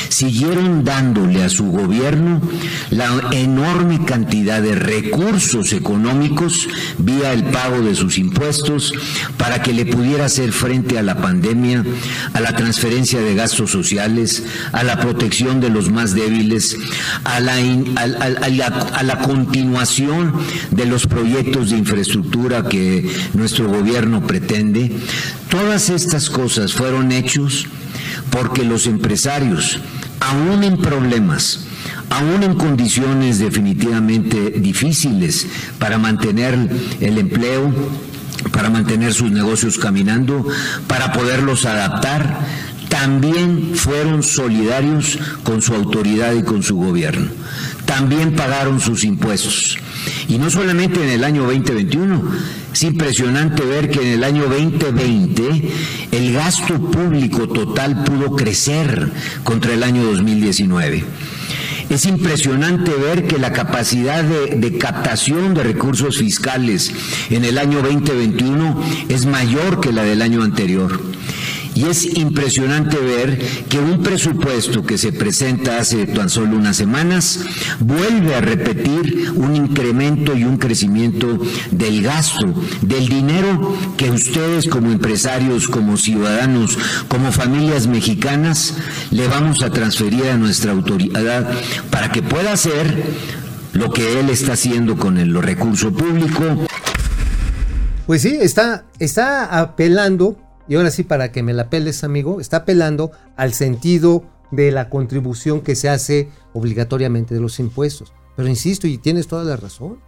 [0.09, 2.41] siguieron dándole a su gobierno
[2.89, 8.91] la enorme cantidad de recursos económicos vía el pago de sus impuestos
[9.37, 11.83] para que le pudiera hacer frente a la pandemia,
[12.33, 16.75] a la transferencia de gastos sociales, a la protección de los más débiles,
[17.23, 18.07] a la, a
[18.49, 20.33] la, a la continuación
[20.71, 24.91] de los proyectos de infraestructura que nuestro gobierno pretende.
[25.67, 27.67] Todas estas cosas fueron hechos
[28.29, 29.81] porque los empresarios,
[30.21, 31.65] aún en problemas,
[32.09, 35.45] aún en condiciones definitivamente difíciles
[35.77, 36.57] para mantener
[37.01, 37.69] el empleo,
[38.53, 40.47] para mantener sus negocios caminando,
[40.87, 42.39] para poderlos adaptar,
[42.87, 47.27] también fueron solidarios con su autoridad y con su gobierno.
[47.87, 49.79] También pagaron sus impuestos.
[50.27, 52.21] Y no solamente en el año 2021,
[52.73, 55.71] es impresionante ver que en el año 2020
[56.11, 59.11] el gasto público total pudo crecer
[59.43, 61.03] contra el año 2019.
[61.89, 66.91] Es impresionante ver que la capacidad de, captación de recursos fiscales
[67.29, 71.01] en el año 2021 es mayor que la del año anterior.
[71.77, 73.37] Y es impresionante ver
[73.69, 77.41] que un presupuesto que se presenta hace tan solo unas semanas
[77.79, 84.91] vuelve a repetir un incremento y un crecimiento del gasto, del dinero que ustedes como
[84.91, 88.73] empresarios, como ciudadanos, como familias mexicanas,
[89.11, 91.47] le vamos a transferir a nuestra autoridad
[91.91, 93.03] para que pueda hacer
[93.73, 96.65] lo que él está haciendo con el recurso público,
[98.07, 102.57] Pues sí, está, está apelando, y ahora sí para que me la peles, amigo, está
[102.57, 108.13] apelando al sentido de la contribución que se hace obligatoriamente de los impuestos.
[108.35, 109.99] Pero insisto, y tienes toda la razón,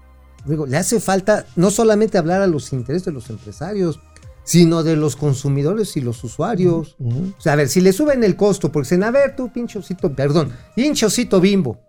[0.45, 3.99] digo, le hace falta no solamente hablar a los intereses de los empresarios,
[4.43, 6.95] sino de los consumidores y los usuarios.
[6.99, 10.15] O sea, a ver, si le suben el costo, porque dicen, a ver, tú, pinchocito,
[10.15, 11.79] perdón, pinchocito bimbo,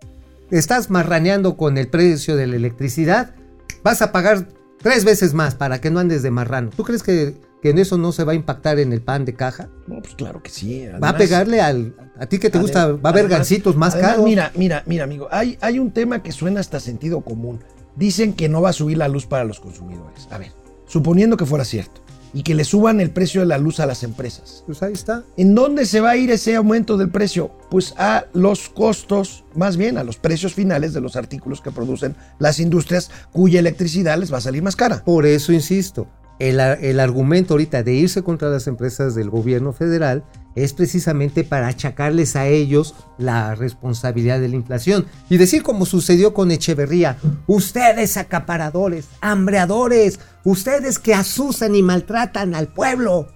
[0.50, 3.34] estás marraneando con el precio de la electricidad,
[3.82, 4.46] vas a pagar
[4.78, 6.70] tres veces más para que no andes de marrano.
[6.76, 9.34] ¿Tú crees que, que en eso no se va a impactar en el pan de
[9.34, 9.68] caja?
[9.86, 10.86] No, pues claro que sí.
[11.02, 11.94] va a pegarle al...
[12.18, 14.24] A ti que te gusta, va a haber gancitos más además, caros.
[14.24, 15.28] Mira, mira, mira, amigo.
[15.30, 17.60] Hay, hay un tema que suena hasta sentido común.
[17.96, 20.28] Dicen que no va a subir la luz para los consumidores.
[20.30, 20.52] A ver,
[20.86, 22.00] suponiendo que fuera cierto.
[22.32, 24.62] Y que le suban el precio de la luz a las empresas.
[24.64, 25.24] Pues ahí está.
[25.36, 27.50] ¿En dónde se va a ir ese aumento del precio?
[27.70, 32.14] Pues a los costos, más bien a los precios finales de los artículos que producen
[32.38, 35.02] las industrias cuya electricidad les va a salir más cara.
[35.04, 36.06] Por eso insisto,
[36.40, 40.24] el, el argumento ahorita de irse contra las empresas del gobierno federal
[40.56, 46.34] es precisamente para achacarles a ellos la responsabilidad de la inflación y decir como sucedió
[46.34, 53.28] con Echeverría, ustedes acaparadores, hambreadores, ustedes que asusan y maltratan al pueblo,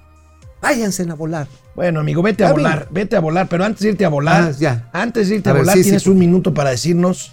[0.60, 1.46] váyanse a volar.
[1.76, 4.50] Bueno, amigo, vete a volar, vete a volar, pero antes de irte a volar, Ah,
[4.58, 4.88] ya.
[4.92, 7.32] antes de irte A a, ver, volar, sí, tienes un minuto para decirnos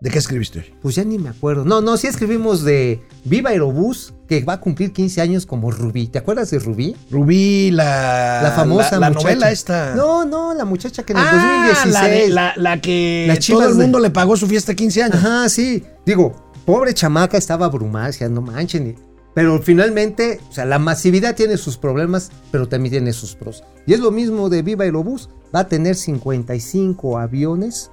[0.00, 0.74] de qué escribiste hoy.
[0.80, 1.64] Pues ya ni me acuerdo.
[1.64, 6.06] No, no, sí escribimos de Viva Aerobús, que va a cumplir 15 años como Rubí.
[6.08, 6.94] ¿Te acuerdas de Rubí?
[7.10, 9.24] Rubí, la, La famosa la, la muchacha.
[9.28, 9.94] novela esta.
[9.94, 11.94] No, no, la muchacha que en el ah, 2016.
[11.94, 15.02] la, de- la, la que todo el de- mundo le pagó su fiesta de 15
[15.04, 15.16] años.
[15.16, 15.82] Ajá, sí.
[16.04, 16.34] Digo,
[16.66, 18.96] pobre chamaca estaba abrumada, decía, no manchen.
[19.34, 23.62] Pero finalmente, o sea, la masividad tiene sus problemas, pero también tiene sus pros.
[23.86, 25.30] Y es lo mismo de Viva Aerobús.
[25.54, 27.90] Va a tener 55 aviones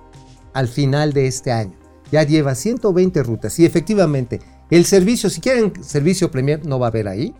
[0.54, 1.74] al final de este año.
[2.12, 3.58] Ya lleva 120 rutas.
[3.60, 7.34] Y efectivamente, el servicio, si quieren servicio Premier, no va a haber ahí.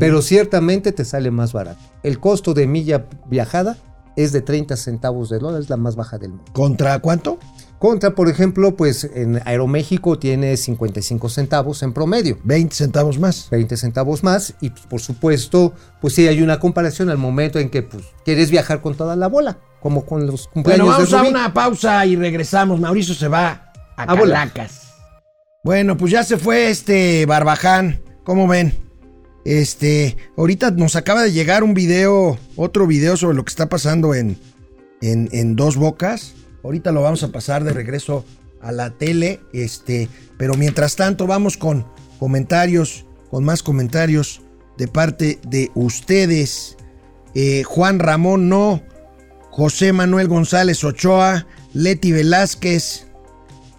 [0.00, 1.78] Pero ciertamente te sale más barato.
[2.02, 3.76] El costo de milla viajada
[4.16, 6.44] es de 30 centavos de dólar, es la más baja del mundo.
[6.52, 7.38] ¿Contra cuánto?
[7.78, 12.38] Contra, por ejemplo, pues en Aeroméxico tiene 55 centavos en promedio.
[12.42, 13.48] 20 centavos más.
[13.50, 17.68] 20 centavos más y pues, por supuesto, pues sí hay una comparación al momento en
[17.68, 21.16] que pues quieres viajar con toda la bola, como con los cumpleaños Bueno, vamos de
[21.18, 22.80] a una pausa y regresamos.
[22.80, 24.85] Mauricio se va a, A.
[25.64, 28.00] Bueno, pues ya se fue este Barbaján.
[28.24, 28.72] ¿Cómo ven?
[29.44, 34.14] Este, ahorita nos acaba de llegar un video, otro video sobre lo que está pasando
[34.14, 34.36] en,
[35.00, 36.34] en, en Dos Bocas.
[36.64, 38.24] Ahorita lo vamos a pasar de regreso
[38.60, 39.40] a la tele.
[39.52, 41.86] Este, pero mientras tanto, vamos con
[42.18, 44.42] comentarios, con más comentarios
[44.78, 46.76] de parte de ustedes.
[47.34, 48.82] Eh, Juan Ramón no.
[49.50, 53.06] José Manuel González Ochoa, Leti Velázquez,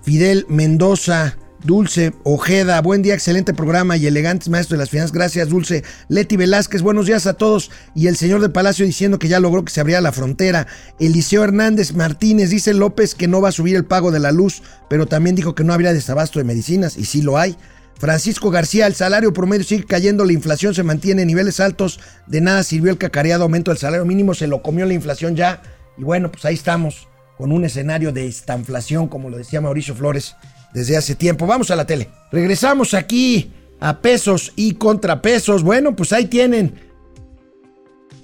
[0.01, 5.11] Fidel Mendoza, Dulce Ojeda, buen día, excelente programa y elegantes maestros de las finanzas.
[5.11, 5.83] Gracias, Dulce.
[6.07, 7.71] Leti Velázquez, buenos días a todos.
[7.95, 10.67] Y el señor de Palacio diciendo que ya logró que se abriera la frontera.
[10.99, 14.61] Eliseo Hernández Martínez dice López que no va a subir el pago de la luz,
[14.87, 17.57] pero también dijo que no habría desabasto de medicinas, y sí lo hay.
[17.99, 22.41] Francisco García, el salario promedio sigue cayendo, la inflación se mantiene en niveles altos, de
[22.41, 25.63] nada sirvió el cacareado aumento del salario mínimo, se lo comió la inflación ya,
[25.97, 27.07] y bueno, pues ahí estamos,
[27.39, 30.35] con un escenario de estanflación, como lo decía Mauricio Flores
[30.73, 31.45] desde hace tiempo.
[31.47, 32.09] Vamos a la tele.
[32.31, 35.63] Regresamos aquí a pesos y contrapesos.
[35.63, 36.75] Bueno, pues ahí tienen.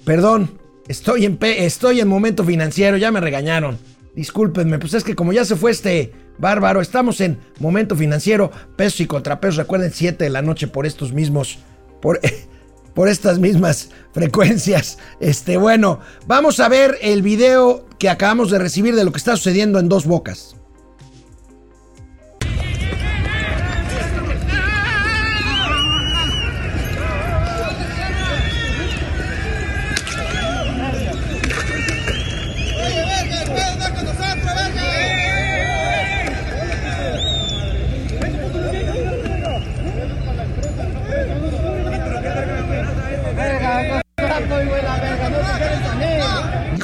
[0.04, 3.78] Perdón, estoy en, pe- estoy en momento financiero, ya me regañaron.
[4.14, 9.00] Discúlpenme, pues es que como ya se fue este bárbaro, estamos en momento financiero, pesos
[9.00, 9.56] y contrapesos.
[9.56, 11.58] Recuerden, 7 de la noche por estos mismos,
[12.00, 12.20] por,
[12.94, 14.98] por estas mismas frecuencias.
[15.20, 19.36] Este, bueno, vamos a ver el video que acabamos de recibir de lo que está
[19.36, 20.54] sucediendo en dos bocas.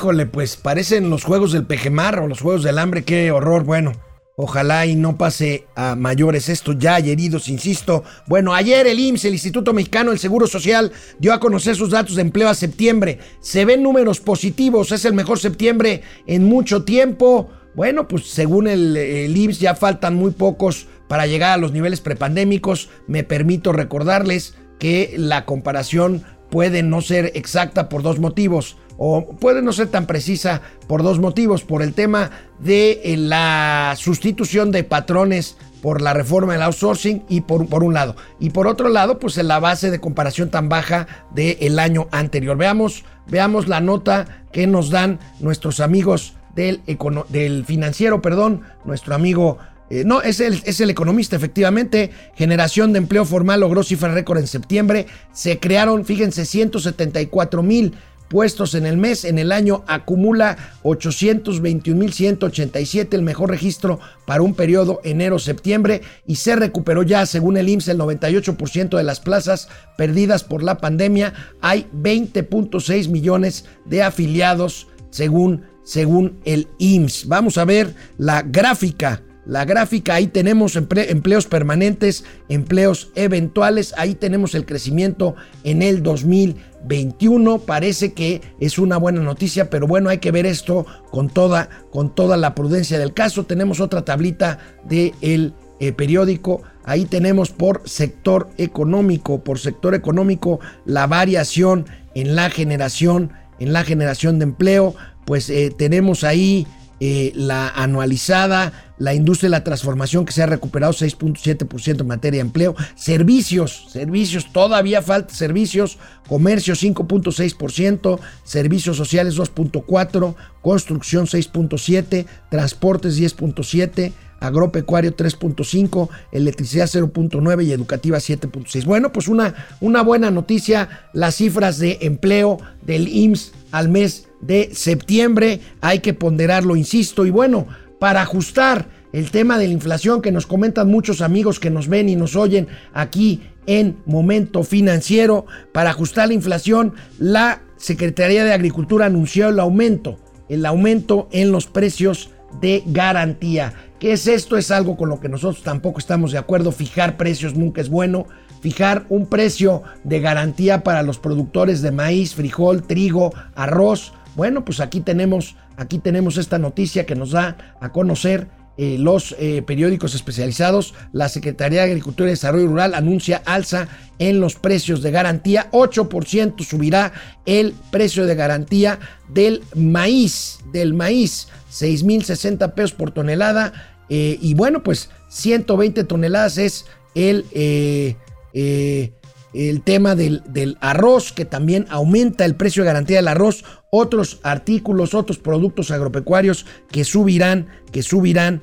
[0.00, 3.64] Híjole, pues parecen los juegos del Pejemar o los juegos del hambre, qué horror.
[3.64, 3.92] Bueno,
[4.34, 6.72] ojalá y no pase a mayores esto.
[6.72, 8.02] Ya heridos, insisto.
[8.26, 12.16] Bueno, ayer el IMSS, el Instituto Mexicano del Seguro Social, dio a conocer sus datos
[12.16, 13.18] de empleo a septiembre.
[13.42, 17.50] Se ven números positivos, es el mejor septiembre en mucho tiempo.
[17.74, 22.00] Bueno, pues según el, el IMSS ya faltan muy pocos para llegar a los niveles
[22.00, 22.88] prepandémicos.
[23.06, 29.62] Me permito recordarles que la comparación puede no ser exacta por dos motivos o puede
[29.62, 34.84] no ser tan precisa por dos motivos, por el tema de eh, la sustitución de
[34.84, 38.14] patrones por la reforma del outsourcing y por, por un lado.
[38.38, 42.58] Y por otro lado, pues en la base de comparación tan baja del año anterior.
[42.58, 49.14] Veamos, veamos la nota que nos dan nuestros amigos del, econo- del financiero, perdón, nuestro
[49.14, 49.56] amigo
[49.88, 52.10] eh, no, es el, es el economista, efectivamente.
[52.36, 55.06] Generación de empleo formal logró cifra récord en septiembre.
[55.32, 57.94] Se crearon, fíjense, 174 mil
[58.30, 59.26] puestos en el mes.
[59.26, 66.00] En el año acumula 821.187, el mejor registro para un periodo enero-septiembre.
[66.26, 69.68] Y se recuperó ya, según el IMSS, el 98% de las plazas
[69.98, 71.34] perdidas por la pandemia.
[71.60, 77.26] Hay 20.6 millones de afiliados, según, según el IMSS.
[77.26, 84.14] Vamos a ver la gráfica la gráfica, ahí tenemos emple- empleos permanentes, empleos eventuales, ahí
[84.14, 85.34] tenemos el crecimiento
[85.64, 87.58] en el 2021.
[87.58, 92.14] Parece que es una buena noticia, pero bueno, hay que ver esto con toda, con
[92.14, 93.44] toda la prudencia del caso.
[93.44, 96.62] Tenemos otra tablita del eh, periódico.
[96.84, 103.84] Ahí tenemos por sector económico, por sector económico, la variación en la generación en la
[103.84, 104.94] generación de empleo,
[105.26, 106.66] pues eh, tenemos ahí
[107.00, 112.38] eh, la anualizada, la industria de la transformación que se ha recuperado 6.7% en materia
[112.38, 115.98] de empleo, servicios, servicios, todavía falta servicios,
[116.28, 128.18] comercio 5.6%, servicios sociales 2.4%, construcción 6.7%, transportes 10.7%, agropecuario 3.5, electricidad 0.9 y educativa
[128.18, 128.84] 7.6.
[128.84, 134.70] Bueno, pues una, una buena noticia, las cifras de empleo del IMSS al mes de
[134.72, 137.66] septiembre, hay que ponderarlo, insisto, y bueno,
[137.98, 142.08] para ajustar el tema de la inflación que nos comentan muchos amigos que nos ven
[142.08, 149.06] y nos oyen aquí en Momento Financiero, para ajustar la inflación, la Secretaría de Agricultura
[149.06, 150.18] anunció el aumento,
[150.48, 152.30] el aumento en los precios
[152.60, 153.72] de garantía.
[153.98, 154.56] ¿Qué es esto?
[154.56, 156.72] Es algo con lo que nosotros tampoco estamos de acuerdo.
[156.72, 158.26] Fijar precios nunca es bueno.
[158.60, 164.12] Fijar un precio de garantía para los productores de maíz, frijol, trigo, arroz.
[164.36, 168.48] Bueno, pues aquí tenemos, aquí tenemos esta noticia que nos da a conocer
[168.82, 170.94] eh, los eh, periódicos especializados.
[171.12, 173.88] La Secretaría de Agricultura y Desarrollo Rural anuncia alza
[174.18, 175.68] en los precios de garantía.
[175.72, 177.12] 8% subirá
[177.44, 178.98] el precio de garantía
[179.28, 181.48] del maíz, del maíz.
[181.70, 183.72] 6.060 pesos por tonelada.
[184.08, 188.16] Eh, y bueno, pues 120 toneladas es el, eh,
[188.52, 189.12] eh,
[189.54, 193.64] el tema del, del, arroz, que también aumenta el precio de garantía del arroz.
[193.90, 198.62] Otros artículos, otros productos agropecuarios que subirán, que subirán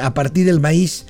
[0.00, 1.06] a partir del maíz.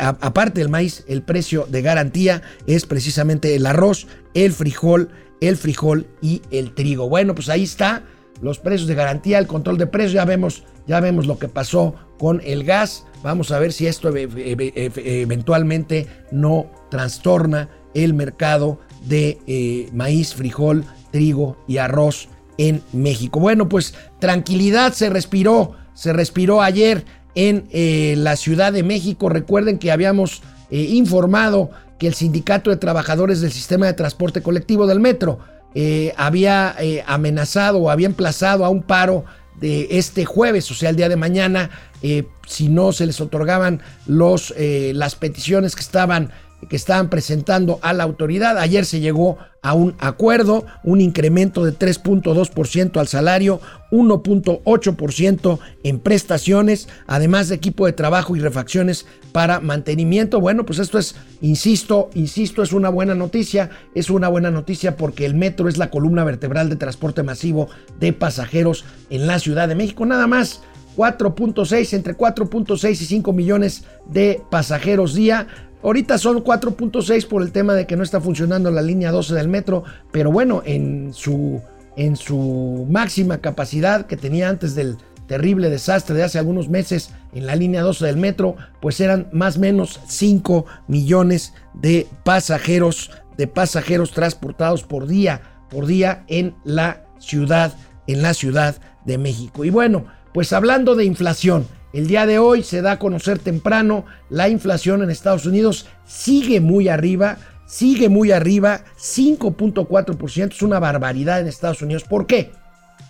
[0.00, 5.10] aparte del maíz, el precio de garantía es precisamente el arroz, el frijol,
[5.40, 7.08] el frijol y el trigo.
[7.08, 8.04] Bueno, pues ahí está
[8.40, 10.12] los precios de garantía, el control de precios.
[10.12, 13.04] Ya vemos, ya vemos lo que pasó con el gas.
[13.22, 21.56] Vamos a ver si esto eventualmente no trastorna el mercado de eh, maíz, frijol, trigo
[21.66, 22.28] y arroz
[22.58, 23.40] en México.
[23.40, 29.28] Bueno, pues tranquilidad se respiró, se respiró ayer en eh, la Ciudad de México.
[29.28, 34.86] Recuerden que habíamos eh, informado que el Sindicato de Trabajadores del Sistema de Transporte Colectivo
[34.86, 35.38] del Metro
[35.78, 39.26] eh, había eh, amenazado o había emplazado a un paro
[39.60, 41.68] de este jueves, o sea, el día de mañana,
[42.00, 46.32] eh, si no se les otorgaban los, las peticiones que estaban
[46.68, 48.58] que estaban presentando a la autoridad.
[48.58, 56.88] Ayer se llegó a un acuerdo, un incremento de 3.2% al salario, 1.8% en prestaciones,
[57.06, 60.40] además de equipo de trabajo y refacciones para mantenimiento.
[60.40, 65.26] Bueno, pues esto es, insisto, insisto, es una buena noticia, es una buena noticia porque
[65.26, 69.74] el metro es la columna vertebral de transporte masivo de pasajeros en la Ciudad de
[69.74, 70.06] México.
[70.06, 70.62] Nada más
[70.96, 75.46] 4.6, entre 4.6 y 5 millones de pasajeros día.
[75.86, 79.46] Ahorita son 4.6 por el tema de que no está funcionando la línea 12 del
[79.46, 81.62] metro, pero bueno, en su,
[81.96, 84.96] en su máxima capacidad que tenía antes del
[85.28, 89.58] terrible desastre de hace algunos meses en la línea 12 del metro, pues eran más
[89.58, 97.04] o menos 5 millones de pasajeros, de pasajeros transportados por día, por día en la
[97.20, 97.76] ciudad,
[98.08, 98.74] en la ciudad
[99.04, 99.64] de México.
[99.64, 104.04] Y bueno, pues hablando de inflación, el día de hoy se da a conocer temprano,
[104.28, 111.40] la inflación en Estados Unidos sigue muy arriba, sigue muy arriba, 5.4%, es una barbaridad
[111.40, 112.04] en Estados Unidos.
[112.04, 112.52] ¿Por qué?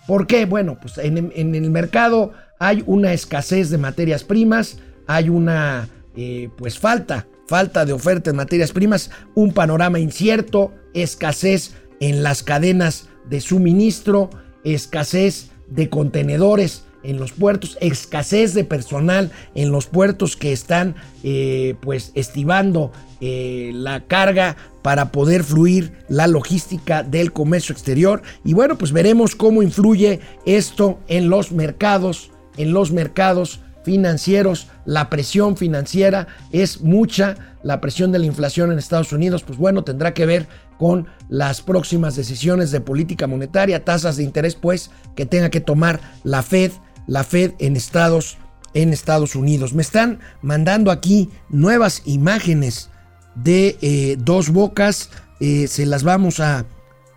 [0.07, 0.45] ¿Por qué?
[0.45, 6.79] Bueno, pues en, el mercado hay una escasez de materias primas, hay una eh, pues
[6.79, 13.41] falta, falta de oferta en materias primas, un panorama incierto, escasez en las cadenas de
[13.41, 14.29] suministro,
[14.63, 21.75] escasez de contenedores en los puertos, escasez de personal en los puertos que están eh,
[21.81, 22.91] pues estivando
[23.21, 28.21] eh, la carga para poder fluir la logística del comercio exterior.
[28.43, 34.67] Y bueno pues veremos cómo influye esto en los mercados en los mercados financieros.
[34.83, 39.85] La presión financiera es mucha la presión de la inflación en Estados Unidos pues bueno
[39.85, 40.47] tendrá que ver
[40.77, 46.01] con las próximas decisiones de política monetaria tasas de interés pues que tenga que tomar
[46.25, 46.71] la Fed
[47.07, 48.37] la Fed en Estados,
[48.73, 49.73] en Estados Unidos.
[49.73, 52.89] Me están mandando aquí nuevas imágenes
[53.35, 55.09] de eh, dos bocas.
[55.39, 56.65] Eh, se las vamos a,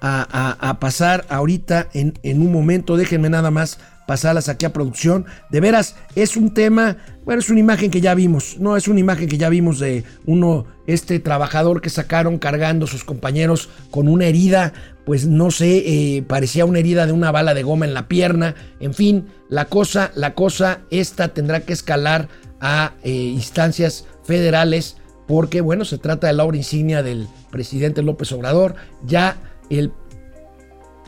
[0.01, 2.97] a, pasar ahorita en, en, un momento.
[2.97, 3.79] Déjenme nada más
[4.11, 5.25] pasarlas aquí a producción.
[5.51, 8.99] De veras, es un tema, bueno, es una imagen que ya vimos, no, es una
[8.99, 14.27] imagen que ya vimos de uno, este trabajador que sacaron cargando sus compañeros con una
[14.27, 14.73] herida
[15.07, 18.57] pues no sé, eh, parecía una herida de una bala de goma en la pierna.
[18.81, 22.29] En fin, la cosa, la cosa, esta tendrá que escalar
[22.61, 24.97] a eh, instancias federales
[25.29, 28.75] porque, bueno, se trata de la obra insignia del presidente López Obrador.
[29.05, 29.37] Ya
[29.69, 29.93] el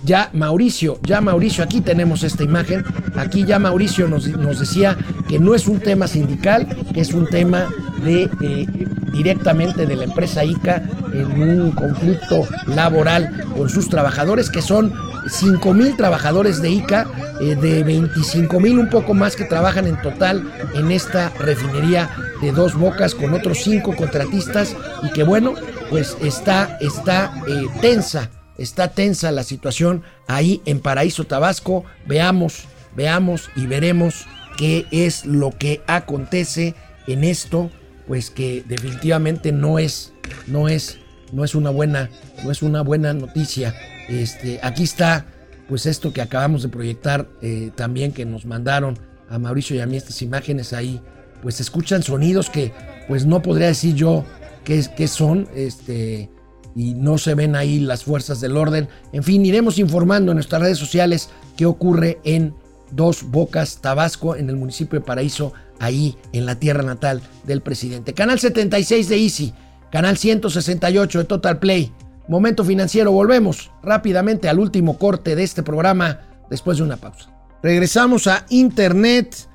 [0.05, 2.85] ya Mauricio, ya Mauricio, aquí tenemos esta imagen,
[3.17, 4.25] aquí ya Mauricio nos,
[4.59, 4.97] decía
[5.29, 7.69] que no es un tema sindical, que es un tema
[8.05, 8.67] de eh,
[9.13, 10.83] directamente de la empresa ICA
[11.13, 14.93] en un conflicto laboral con sus trabajadores, que son
[15.29, 17.07] 5 mil trabajadores de ICA,
[17.41, 22.51] eh, de 25 mil un poco más que trabajan en total en esta refinería de
[22.51, 25.55] dos bocas con otros cinco contratistas y que bueno,
[25.91, 31.85] pues está, está eh, tensa está tensa la situación ahí en Paraíso Tabasco.
[32.07, 32.65] Veamos,
[32.97, 34.27] veamos y veremos
[34.57, 36.75] qué es lo que acontece
[37.07, 37.71] en esto,
[38.07, 40.13] pues que definitivamente no es,
[40.47, 40.99] no es,
[41.33, 42.11] no es una buena,
[42.45, 43.75] no es una buena noticia.
[44.09, 45.27] Este, aquí está,
[45.69, 48.99] pues esto que acabamos de proyectar eh, también que nos mandaron
[49.29, 51.01] a Mauricio y a mí estas imágenes ahí,
[51.43, 52.73] pues escuchan sonidos que,
[53.09, 54.25] pues no podría decir yo
[54.65, 56.31] qué, qué son, este
[56.75, 58.89] y no se ven ahí las fuerzas del orden.
[59.13, 62.55] En fin, iremos informando en nuestras redes sociales qué ocurre en
[62.91, 68.15] Dos Bocas, Tabasco, en el municipio de Paraíso, ahí en la tierra natal del presidente.
[68.15, 69.55] Canal 76 de Easy,
[69.91, 71.93] canal 168 de Total Play.
[72.29, 76.21] Momento financiero, volvemos rápidamente al último corte de este programa
[76.51, 77.31] después de una pausa.
[77.63, 79.49] Regresamos a Internet.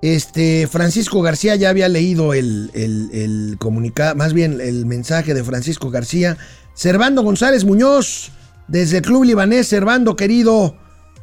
[0.00, 5.90] Este, Francisco García ya había leído el, el comunicado, más bien el mensaje de Francisco
[5.90, 6.38] García
[6.78, 8.30] Servando González Muñoz,
[8.68, 9.66] desde el Club Libanés.
[9.66, 10.76] Servando, querido,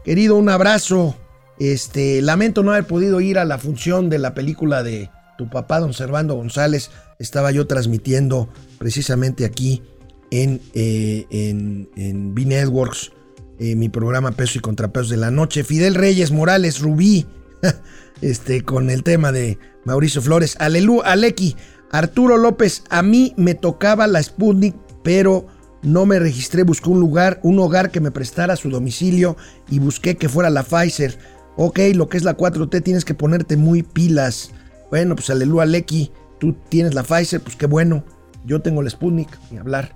[0.04, 1.16] querido, un abrazo.
[1.60, 5.80] Este, lamento no haber podido ir a la función de la película de tu papá,
[5.80, 6.92] don Servando González.
[7.20, 8.50] Estaba yo transmitiendo
[8.80, 9.82] precisamente aquí
[10.30, 13.14] en, eh, en, en B Networks,
[13.58, 15.64] eh, mi programa Peso y Contrapesos de la Noche.
[15.64, 17.28] Fidel Reyes Morales Rubí,
[18.22, 20.58] este, con el tema de Mauricio Flores.
[20.60, 21.56] Alelu, Aleki,
[21.92, 24.76] Arturo López, a mí me tocaba la Sputnik
[25.06, 25.46] pero
[25.84, 29.38] no me registré, busqué un lugar, un hogar que me prestara su domicilio
[29.70, 31.20] y busqué que fuera la Pfizer.
[31.58, 34.50] Ok, lo que es la 4T tienes que ponerte muy pilas.
[34.90, 38.04] Bueno, pues aleluya, Lecky, tú tienes la Pfizer, pues qué bueno.
[38.46, 39.96] Yo tengo la Sputnik, ni hablar.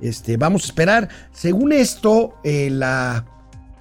[0.00, 1.10] Este, vamos a esperar.
[1.30, 3.26] Según esto, eh, la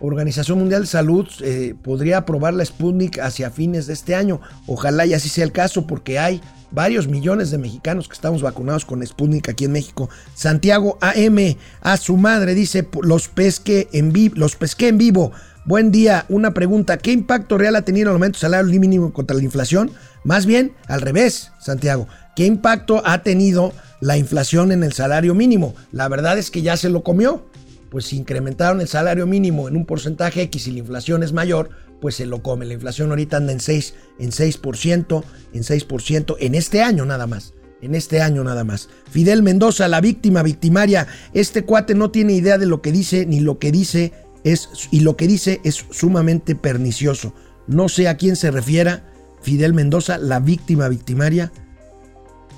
[0.02, 4.42] Organización Mundial de Salud eh, podría aprobar la Sputnik hacia fines de este año.
[4.66, 6.42] Ojalá y así sea el caso, porque hay
[6.72, 10.10] varios millones de mexicanos que estamos vacunados con Sputnik aquí en México.
[10.34, 14.14] Santiago AM, a su madre, dice, los en,
[14.60, 15.32] pesqué en vivo.
[15.66, 19.36] Buen día, una pregunta, ¿qué impacto real ha tenido el aumento del salario mínimo contra
[19.36, 19.92] la inflación?
[20.24, 25.76] Más bien, al revés, Santiago, ¿qué impacto ha tenido la inflación en el salario mínimo?
[25.92, 27.46] La verdad es que ya se lo comió.
[27.90, 31.70] Pues si incrementaron el salario mínimo en un porcentaje X y la inflación es mayor,
[32.02, 32.66] pues se lo come.
[32.66, 35.24] La inflación ahorita anda en 6, en 6%,
[35.54, 37.54] en 6%, en este año nada más.
[37.82, 38.90] En este año nada más.
[39.10, 41.08] Fidel Mendoza, la víctima victimaria.
[41.34, 45.02] Este cuate no tiene idea de lo que dice, ni lo que dice es, y
[45.02, 47.34] lo que dice es sumamente pernicioso.
[47.68, 51.52] No sé a quién se refiera Fidel Mendoza, la víctima victimaria.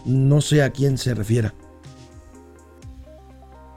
[0.05, 1.53] No sé a quién se refiera.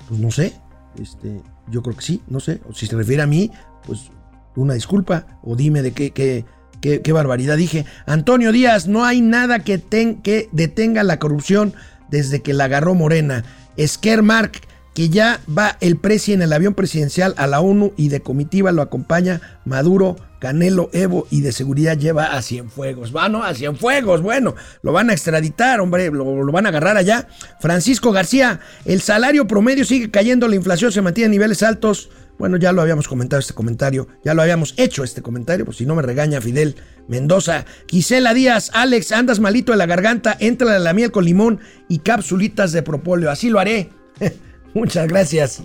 [0.08, 0.54] Pues no sé.
[1.00, 1.40] Este,
[1.70, 2.60] yo creo que sí, no sé.
[2.74, 3.50] Si se refiere a mí,
[3.84, 4.10] pues
[4.56, 6.44] una disculpa o dime de qué, qué,
[6.80, 7.86] qué, barbaridad dije.
[8.06, 9.80] Antonio Díaz, no hay nada que,
[10.22, 11.74] que detenga la corrupción
[12.10, 13.44] desde que la agarró Morena.
[13.76, 14.52] Esquer Mark,
[14.94, 18.72] que ya va el presi en el avión presidencial a la ONU y de comitiva
[18.72, 23.14] lo acompaña Maduro, Canelo, Evo y de seguridad lleva a Cienfuegos.
[23.14, 23.42] Va, ¿no?
[23.44, 27.28] A Cienfuegos, bueno, lo van a extraditar, hombre, lo, lo, van a agarrar allá.
[27.60, 32.10] Francisco García, el salario promedio sigue cayendo, la inflación se mantiene a niveles altos.
[32.42, 35.86] Bueno, ya lo habíamos comentado este comentario, ya lo habíamos hecho este comentario, pues si
[35.86, 36.74] no me regaña Fidel
[37.06, 37.66] Mendoza.
[37.86, 42.72] Gisela Díaz, Alex, andas malito de la garganta, entra la miel con limón y capsulitas
[42.72, 43.30] de propóleo.
[43.30, 43.90] Así lo haré.
[44.74, 45.62] Muchas gracias,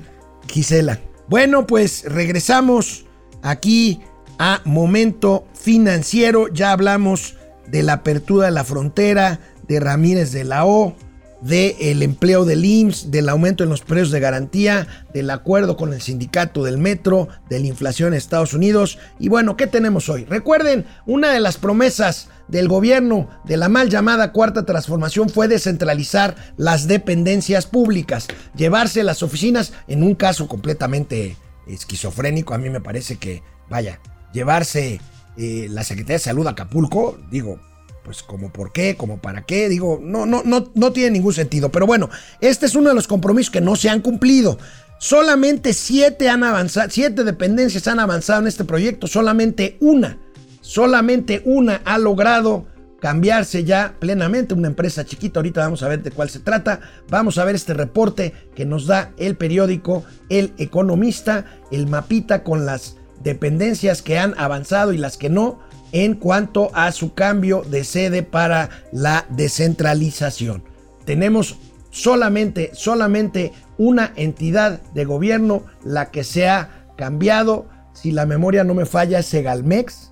[0.48, 1.02] Gisela.
[1.28, 3.08] Bueno, pues regresamos
[3.42, 4.00] aquí
[4.38, 6.48] a Momento Financiero.
[6.48, 10.96] Ya hablamos de la apertura de la frontera, de Ramírez de la O,
[11.42, 16.02] del empleo del IMSS, del aumento en los precios de garantía, del acuerdo con el
[16.02, 18.98] sindicato del metro, de la inflación en Estados Unidos.
[19.20, 20.26] Y bueno, ¿qué tenemos hoy?
[20.26, 26.36] Recuerden, una de las promesas del gobierno de la mal llamada cuarta transformación fue descentralizar
[26.56, 32.54] las dependencias públicas, llevarse las oficinas en un caso completamente esquizofrénico.
[32.54, 34.00] A mí me parece que, vaya,
[34.34, 35.02] llevarse
[35.38, 37.60] eh, la Secretaría de Salud a Acapulco, digo,
[38.08, 41.74] pues como por qué, como para qué, digo, no, no, no, no tiene ningún sentido.
[41.74, 44.58] Pero bueno, este es uno de los compromisos que no se han cumplido.
[44.98, 50.20] Solamente siete han avanzado, siete dependencias han avanzado en este proyecto, solamente una,
[50.62, 52.66] solamente una ha logrado
[53.02, 56.80] cambiarse ya plenamente, una empresa chiquita, ahorita vamos a ver de cuál se trata,
[57.10, 62.66] vamos a ver este reporte que nos da el periódico El Economista, el mapita con
[62.66, 65.60] las dependencias que han avanzado y las que no
[65.92, 70.64] en cuanto a su cambio de sede para la descentralización.
[71.06, 71.58] Tenemos
[71.92, 78.74] solamente, solamente una entidad de gobierno la que se ha cambiado, si la memoria no
[78.74, 80.12] me falla, es Segalmex,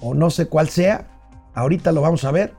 [0.00, 1.08] o no sé cuál sea,
[1.54, 2.54] ahorita lo vamos a ver.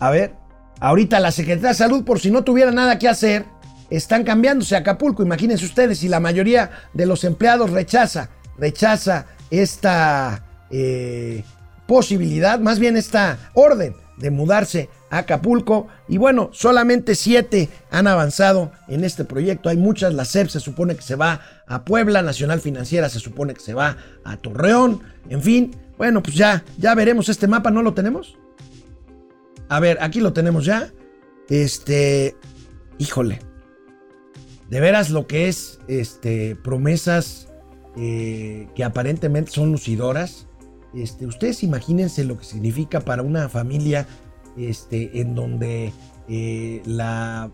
[0.00, 0.34] A ver,
[0.80, 3.46] ahorita la Secretaría de Salud, por si no tuviera nada que hacer,
[3.90, 5.22] están cambiándose a Acapulco.
[5.22, 11.44] Imagínense ustedes, si la mayoría de los empleados rechaza, rechaza esta eh,
[11.86, 15.88] posibilidad, más bien esta orden de mudarse a Acapulco.
[16.08, 19.68] Y bueno, solamente siete han avanzado en este proyecto.
[19.68, 20.14] Hay muchas.
[20.14, 23.74] La SEP se supone que se va a Puebla, Nacional Financiera se supone que se
[23.74, 25.02] va a Torreón.
[25.28, 27.70] En fin, bueno, pues ya, ya veremos este mapa.
[27.70, 28.36] ¿No lo tenemos?
[29.68, 30.92] A ver, aquí lo tenemos ya.
[31.48, 32.36] Este,
[32.98, 33.40] híjole.
[34.68, 37.48] De veras lo que es este, promesas
[37.96, 40.46] eh, que aparentemente son lucidoras.
[40.94, 44.06] Este, ustedes imagínense lo que significa para una familia
[44.56, 45.92] este, en donde
[46.28, 47.50] eh, la,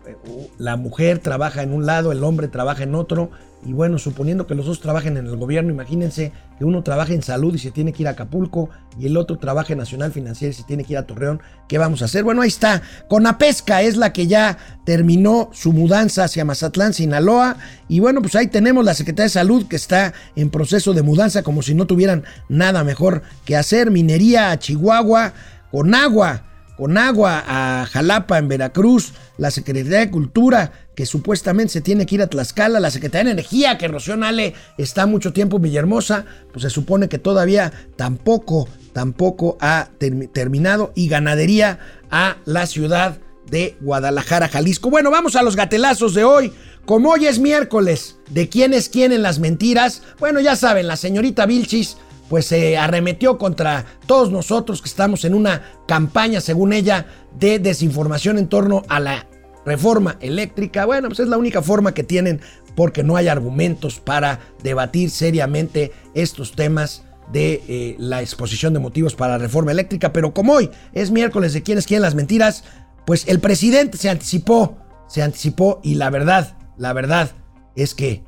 [0.57, 3.31] la, mujer trabaja en un lado, el hombre trabaja en otro.
[3.63, 7.21] Y bueno, suponiendo que los dos trabajen en el gobierno, imagínense que uno trabaja en
[7.21, 10.49] salud y se tiene que ir a Acapulco y el otro trabaja en Nacional Financiera
[10.49, 11.41] y se tiene que ir a Torreón.
[11.67, 12.23] ¿Qué vamos a hacer?
[12.23, 12.81] Bueno, ahí está.
[13.07, 17.57] Conapesca es la que ya terminó su mudanza hacia Mazatlán, Sinaloa.
[17.87, 21.43] Y bueno, pues ahí tenemos la Secretaría de Salud que está en proceso de mudanza
[21.43, 23.91] como si no tuvieran nada mejor que hacer.
[23.91, 25.33] Minería a Chihuahua,
[25.69, 26.45] con agua
[26.81, 32.15] con agua a Jalapa en Veracruz, la Secretaría de Cultura que supuestamente se tiene que
[32.15, 36.25] ir a Tlaxcala, la Secretaría de Energía que Rocío Nale está mucho tiempo en Villahermosa,
[36.51, 39.89] pues se supone que todavía tampoco, tampoco ha
[40.33, 41.77] terminado y ganadería
[42.09, 44.89] a la ciudad de Guadalajara, Jalisco.
[44.89, 46.51] Bueno, vamos a los gatelazos de hoy.
[46.85, 50.01] Como hoy es miércoles, ¿de quién es quién en las mentiras?
[50.17, 51.97] Bueno, ya saben, la señorita Vilchis
[52.31, 57.05] pues se arremetió contra todos nosotros que estamos en una campaña, según ella,
[57.37, 59.27] de desinformación en torno a la
[59.65, 60.85] reforma eléctrica.
[60.85, 62.39] Bueno, pues es la única forma que tienen
[62.73, 67.03] porque no hay argumentos para debatir seriamente estos temas
[67.33, 70.13] de eh, la exposición de motivos para la reforma eléctrica.
[70.13, 72.63] Pero como hoy es miércoles de quienes quieren las mentiras,
[73.05, 74.77] pues el presidente se anticipó,
[75.09, 77.31] se anticipó y la verdad, la verdad
[77.75, 78.23] es que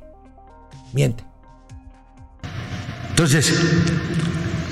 [0.92, 1.24] miente.
[3.14, 3.54] Entonces,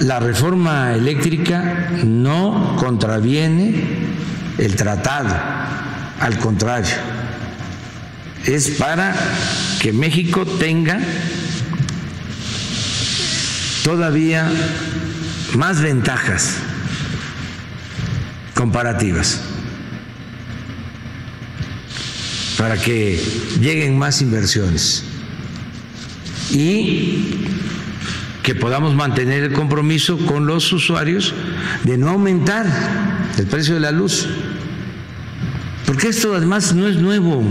[0.01, 3.73] la reforma eléctrica no contraviene
[4.59, 5.33] el tratado,
[6.19, 6.93] al contrario,
[8.45, 9.15] es para
[9.81, 10.99] que México tenga
[13.85, 14.51] todavía
[15.55, 16.55] más ventajas
[18.55, 19.41] comparativas,
[22.59, 23.23] para que
[23.61, 25.05] lleguen más inversiones
[26.51, 27.47] y
[28.43, 31.35] que podamos mantener el compromiso con los usuarios
[31.85, 32.67] de no aumentar
[33.39, 34.29] el precio de la luz.
[35.87, 37.45] Porque esto además no es nuevo.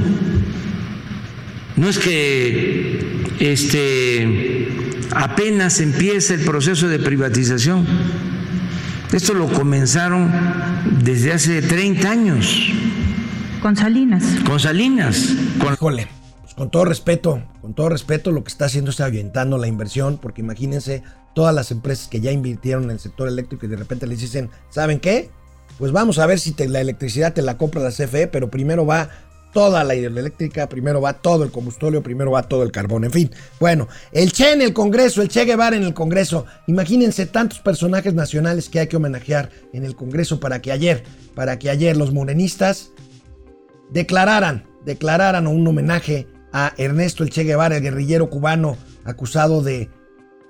[1.75, 2.99] No es que
[3.39, 4.67] este
[5.11, 7.85] apenas empieza el proceso de privatización.
[9.11, 10.31] Esto lo comenzaron
[11.03, 12.69] desde hace 30 años.
[13.61, 14.23] Con Salinas.
[14.45, 15.35] Con Salinas.
[15.59, 15.75] Con...
[15.77, 16.07] Pues,
[16.61, 20.41] con todo respeto, con todo respeto, lo que está haciendo es ahuyentando la inversión, porque
[20.41, 21.01] imagínense
[21.33, 24.51] todas las empresas que ya invirtieron en el sector eléctrico y de repente les dicen,
[24.69, 25.31] ¿saben qué?
[25.79, 29.09] Pues vamos a ver si la electricidad te la compra la CFE, pero primero va
[29.53, 33.31] toda la hidroeléctrica, primero va todo el combustorio, primero va todo el carbón, en fin.
[33.59, 36.45] Bueno, el Che en el Congreso, el Che Guevara en el Congreso.
[36.67, 41.57] Imagínense tantos personajes nacionales que hay que homenajear en el Congreso para que ayer, para
[41.57, 42.91] que ayer los morenistas
[43.89, 49.89] declararan, declararan un homenaje a Ernesto El Che Guevara, el guerrillero cubano acusado de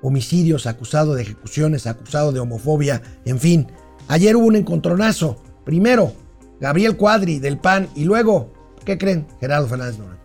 [0.01, 3.67] homicidios, acusado de ejecuciones, acusado de homofobia, en fin.
[4.07, 5.41] Ayer hubo un encontronazo.
[5.63, 6.13] Primero,
[6.59, 8.51] Gabriel Cuadri del PAN y luego,
[8.83, 9.27] ¿qué creen?
[9.39, 10.21] Gerardo Fernández Noroña.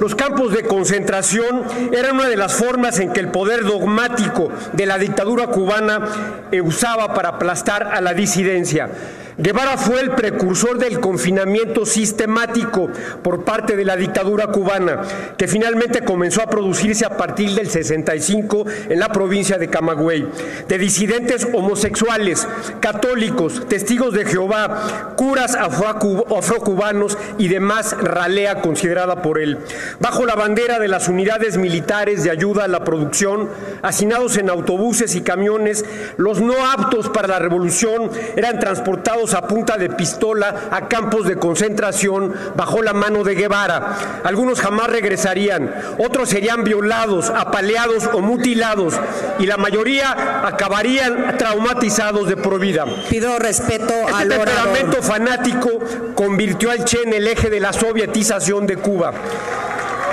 [0.00, 1.62] Los campos de concentración
[1.92, 7.14] eran una de las formas en que el poder dogmático de la dictadura cubana usaba
[7.14, 8.90] para aplastar a la disidencia.
[9.38, 12.90] Guevara fue el precursor del confinamiento sistemático
[13.22, 15.00] por parte de la dictadura cubana,
[15.38, 20.28] que finalmente comenzó a producirse a partir del 65 en la provincia de Camagüey,
[20.68, 22.46] de disidentes homosexuales,
[22.80, 29.58] católicos, testigos de Jehová, curas afrocubanos y demás ralea considerada por él.
[29.98, 33.48] Bajo la bandera de las unidades militares de ayuda a la producción,
[33.80, 35.86] hacinados en autobuses y camiones,
[36.18, 41.36] los no aptos para la revolución eran transportados a punta de pistola a campos de
[41.36, 44.20] concentración bajo la mano de Guevara.
[44.24, 48.94] Algunos jamás regresarían, otros serían violados, apaleados o mutilados
[49.38, 52.84] y la mayoría acabarían traumatizados de por vida.
[53.08, 55.70] Pido respeto este al temperamento fanático
[56.14, 59.12] convirtió al Che en el eje de la sovietización de Cuba.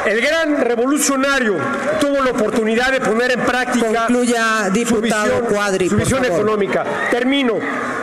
[0.06, 1.56] El gran revolucionario
[2.00, 6.24] tuvo la oportunidad de poner en práctica Concluya, diputado su visión, Cuadri, su por visión
[6.24, 6.40] favor.
[6.40, 6.86] económica.
[7.12, 7.56] Termino.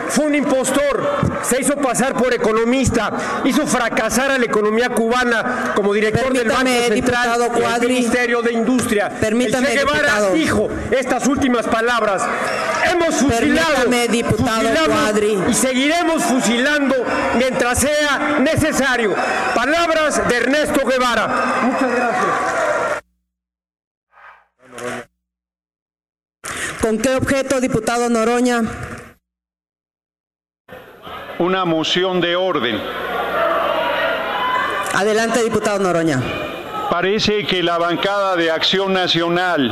[0.09, 3.11] Fue un impostor, se hizo pasar por economista,
[3.43, 7.39] hizo fracasar a la economía cubana como director del Banco Permítame, Central
[7.77, 7.89] y del.
[7.89, 9.09] Ministerio de Industria.
[9.09, 10.33] Permítame, El Che Guevara diputado.
[10.33, 12.23] dijo estas últimas palabras.
[12.91, 15.37] Hemos fusilado, Permítame, diputado fusilamos Cuadri.
[15.49, 16.95] y seguiremos fusilando
[17.37, 19.13] mientras sea necesario.
[19.53, 21.27] Palabras de Ernesto Guevara.
[21.63, 22.25] Muchas gracias.
[26.81, 28.61] ¿Con qué objeto, diputado Noroña?
[31.39, 32.81] Una moción de orden.
[34.93, 36.19] Adelante, diputado Noroña.
[36.89, 39.71] Parece que la bancada de Acción Nacional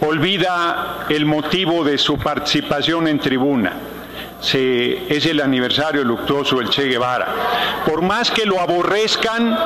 [0.00, 3.72] olvida el motivo de su participación en tribuna.
[4.40, 7.82] Se- es el aniversario luctuoso del Che Guevara.
[7.86, 9.56] Por más que lo aborrezcan,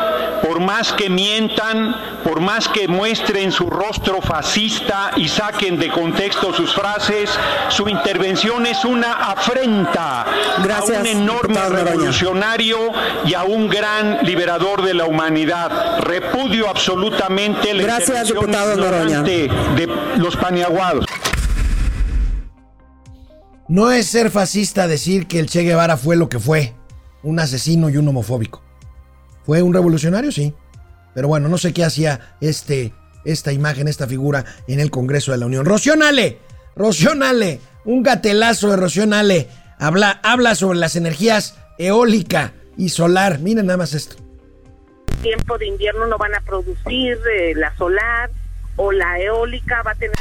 [0.42, 1.94] por más que mientan,
[2.24, 7.30] por más que muestren su rostro fascista y saquen de contexto sus frases,
[7.68, 10.26] su intervención es una afrenta
[10.62, 12.92] Gracias, a un enorme revolucionario
[13.24, 16.00] y a un gran liberador de la humanidad.
[16.00, 21.04] Repudio absolutamente la Gracias, diputado de los paniaguados.
[23.68, 26.74] No es ser fascista decir que el Che Guevara fue lo que fue,
[27.22, 28.62] un asesino y un homofóbico.
[29.44, 30.30] ¿Fue un revolucionario?
[30.32, 30.54] Sí.
[31.14, 32.92] Pero bueno, no sé qué hacía este,
[33.24, 35.64] esta imagen, esta figura en el Congreso de la Unión.
[35.64, 36.38] Rocío Nale,
[36.76, 39.48] Rocío Nale, un gatelazo de Rocío Nale.
[39.78, 43.38] Habla, habla sobre las energías eólica y solar.
[43.38, 44.16] Miren nada más esto.
[45.22, 48.30] tiempo de invierno no van a producir eh, la solar
[48.76, 50.16] o la eólica va a tener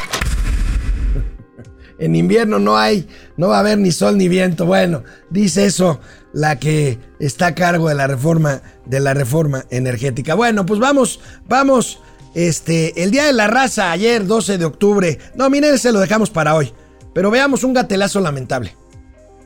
[1.99, 4.65] En invierno no hay, no va a haber ni sol ni viento.
[4.65, 5.99] Bueno, dice eso
[6.33, 10.33] la que está a cargo de la reforma, de la reforma energética.
[10.35, 11.99] Bueno, pues vamos, vamos.
[12.33, 15.19] Este, el día de la raza, ayer, 12 de octubre.
[15.35, 16.73] No, miren, se lo dejamos para hoy.
[17.13, 18.75] Pero veamos un gatelazo lamentable.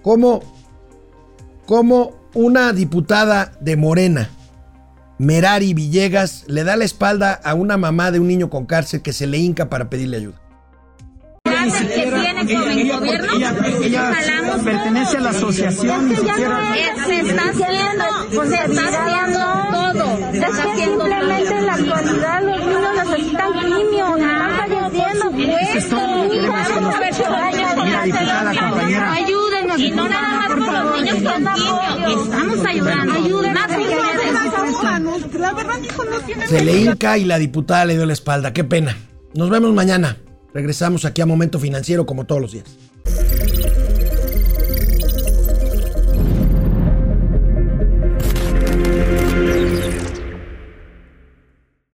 [0.01, 0.41] Como,
[1.65, 4.29] como una diputada de Morena,
[5.17, 9.11] Merari Villegas, le da la espalda a una mamá de un niño con cárcel que
[9.11, 10.41] se le hinca para pedirle ayuda.
[12.53, 13.33] Con el gobierno,
[14.13, 19.39] jalamos pertenece a la asociación, Se está haciendo, se está haciendo
[19.71, 20.17] todo.
[20.31, 24.17] Se está haciendo simplemente en la actualidad los niños necesitan quimio,
[25.77, 27.37] están falleciendo.
[29.11, 29.79] Ayúdenos.
[29.79, 32.23] Y no nada más con los niños con quimio.
[32.23, 33.13] Estamos ayudando.
[33.13, 33.53] Ayúdenos.
[33.53, 37.95] Más niños de La verdad, hijo, no tiene Se le hinca y la diputada le
[37.95, 38.53] dio la espalda.
[38.53, 38.95] Qué pena.
[39.33, 40.17] Nos vemos mañana.
[40.53, 42.65] Regresamos aquí a Momento Financiero como todos los días.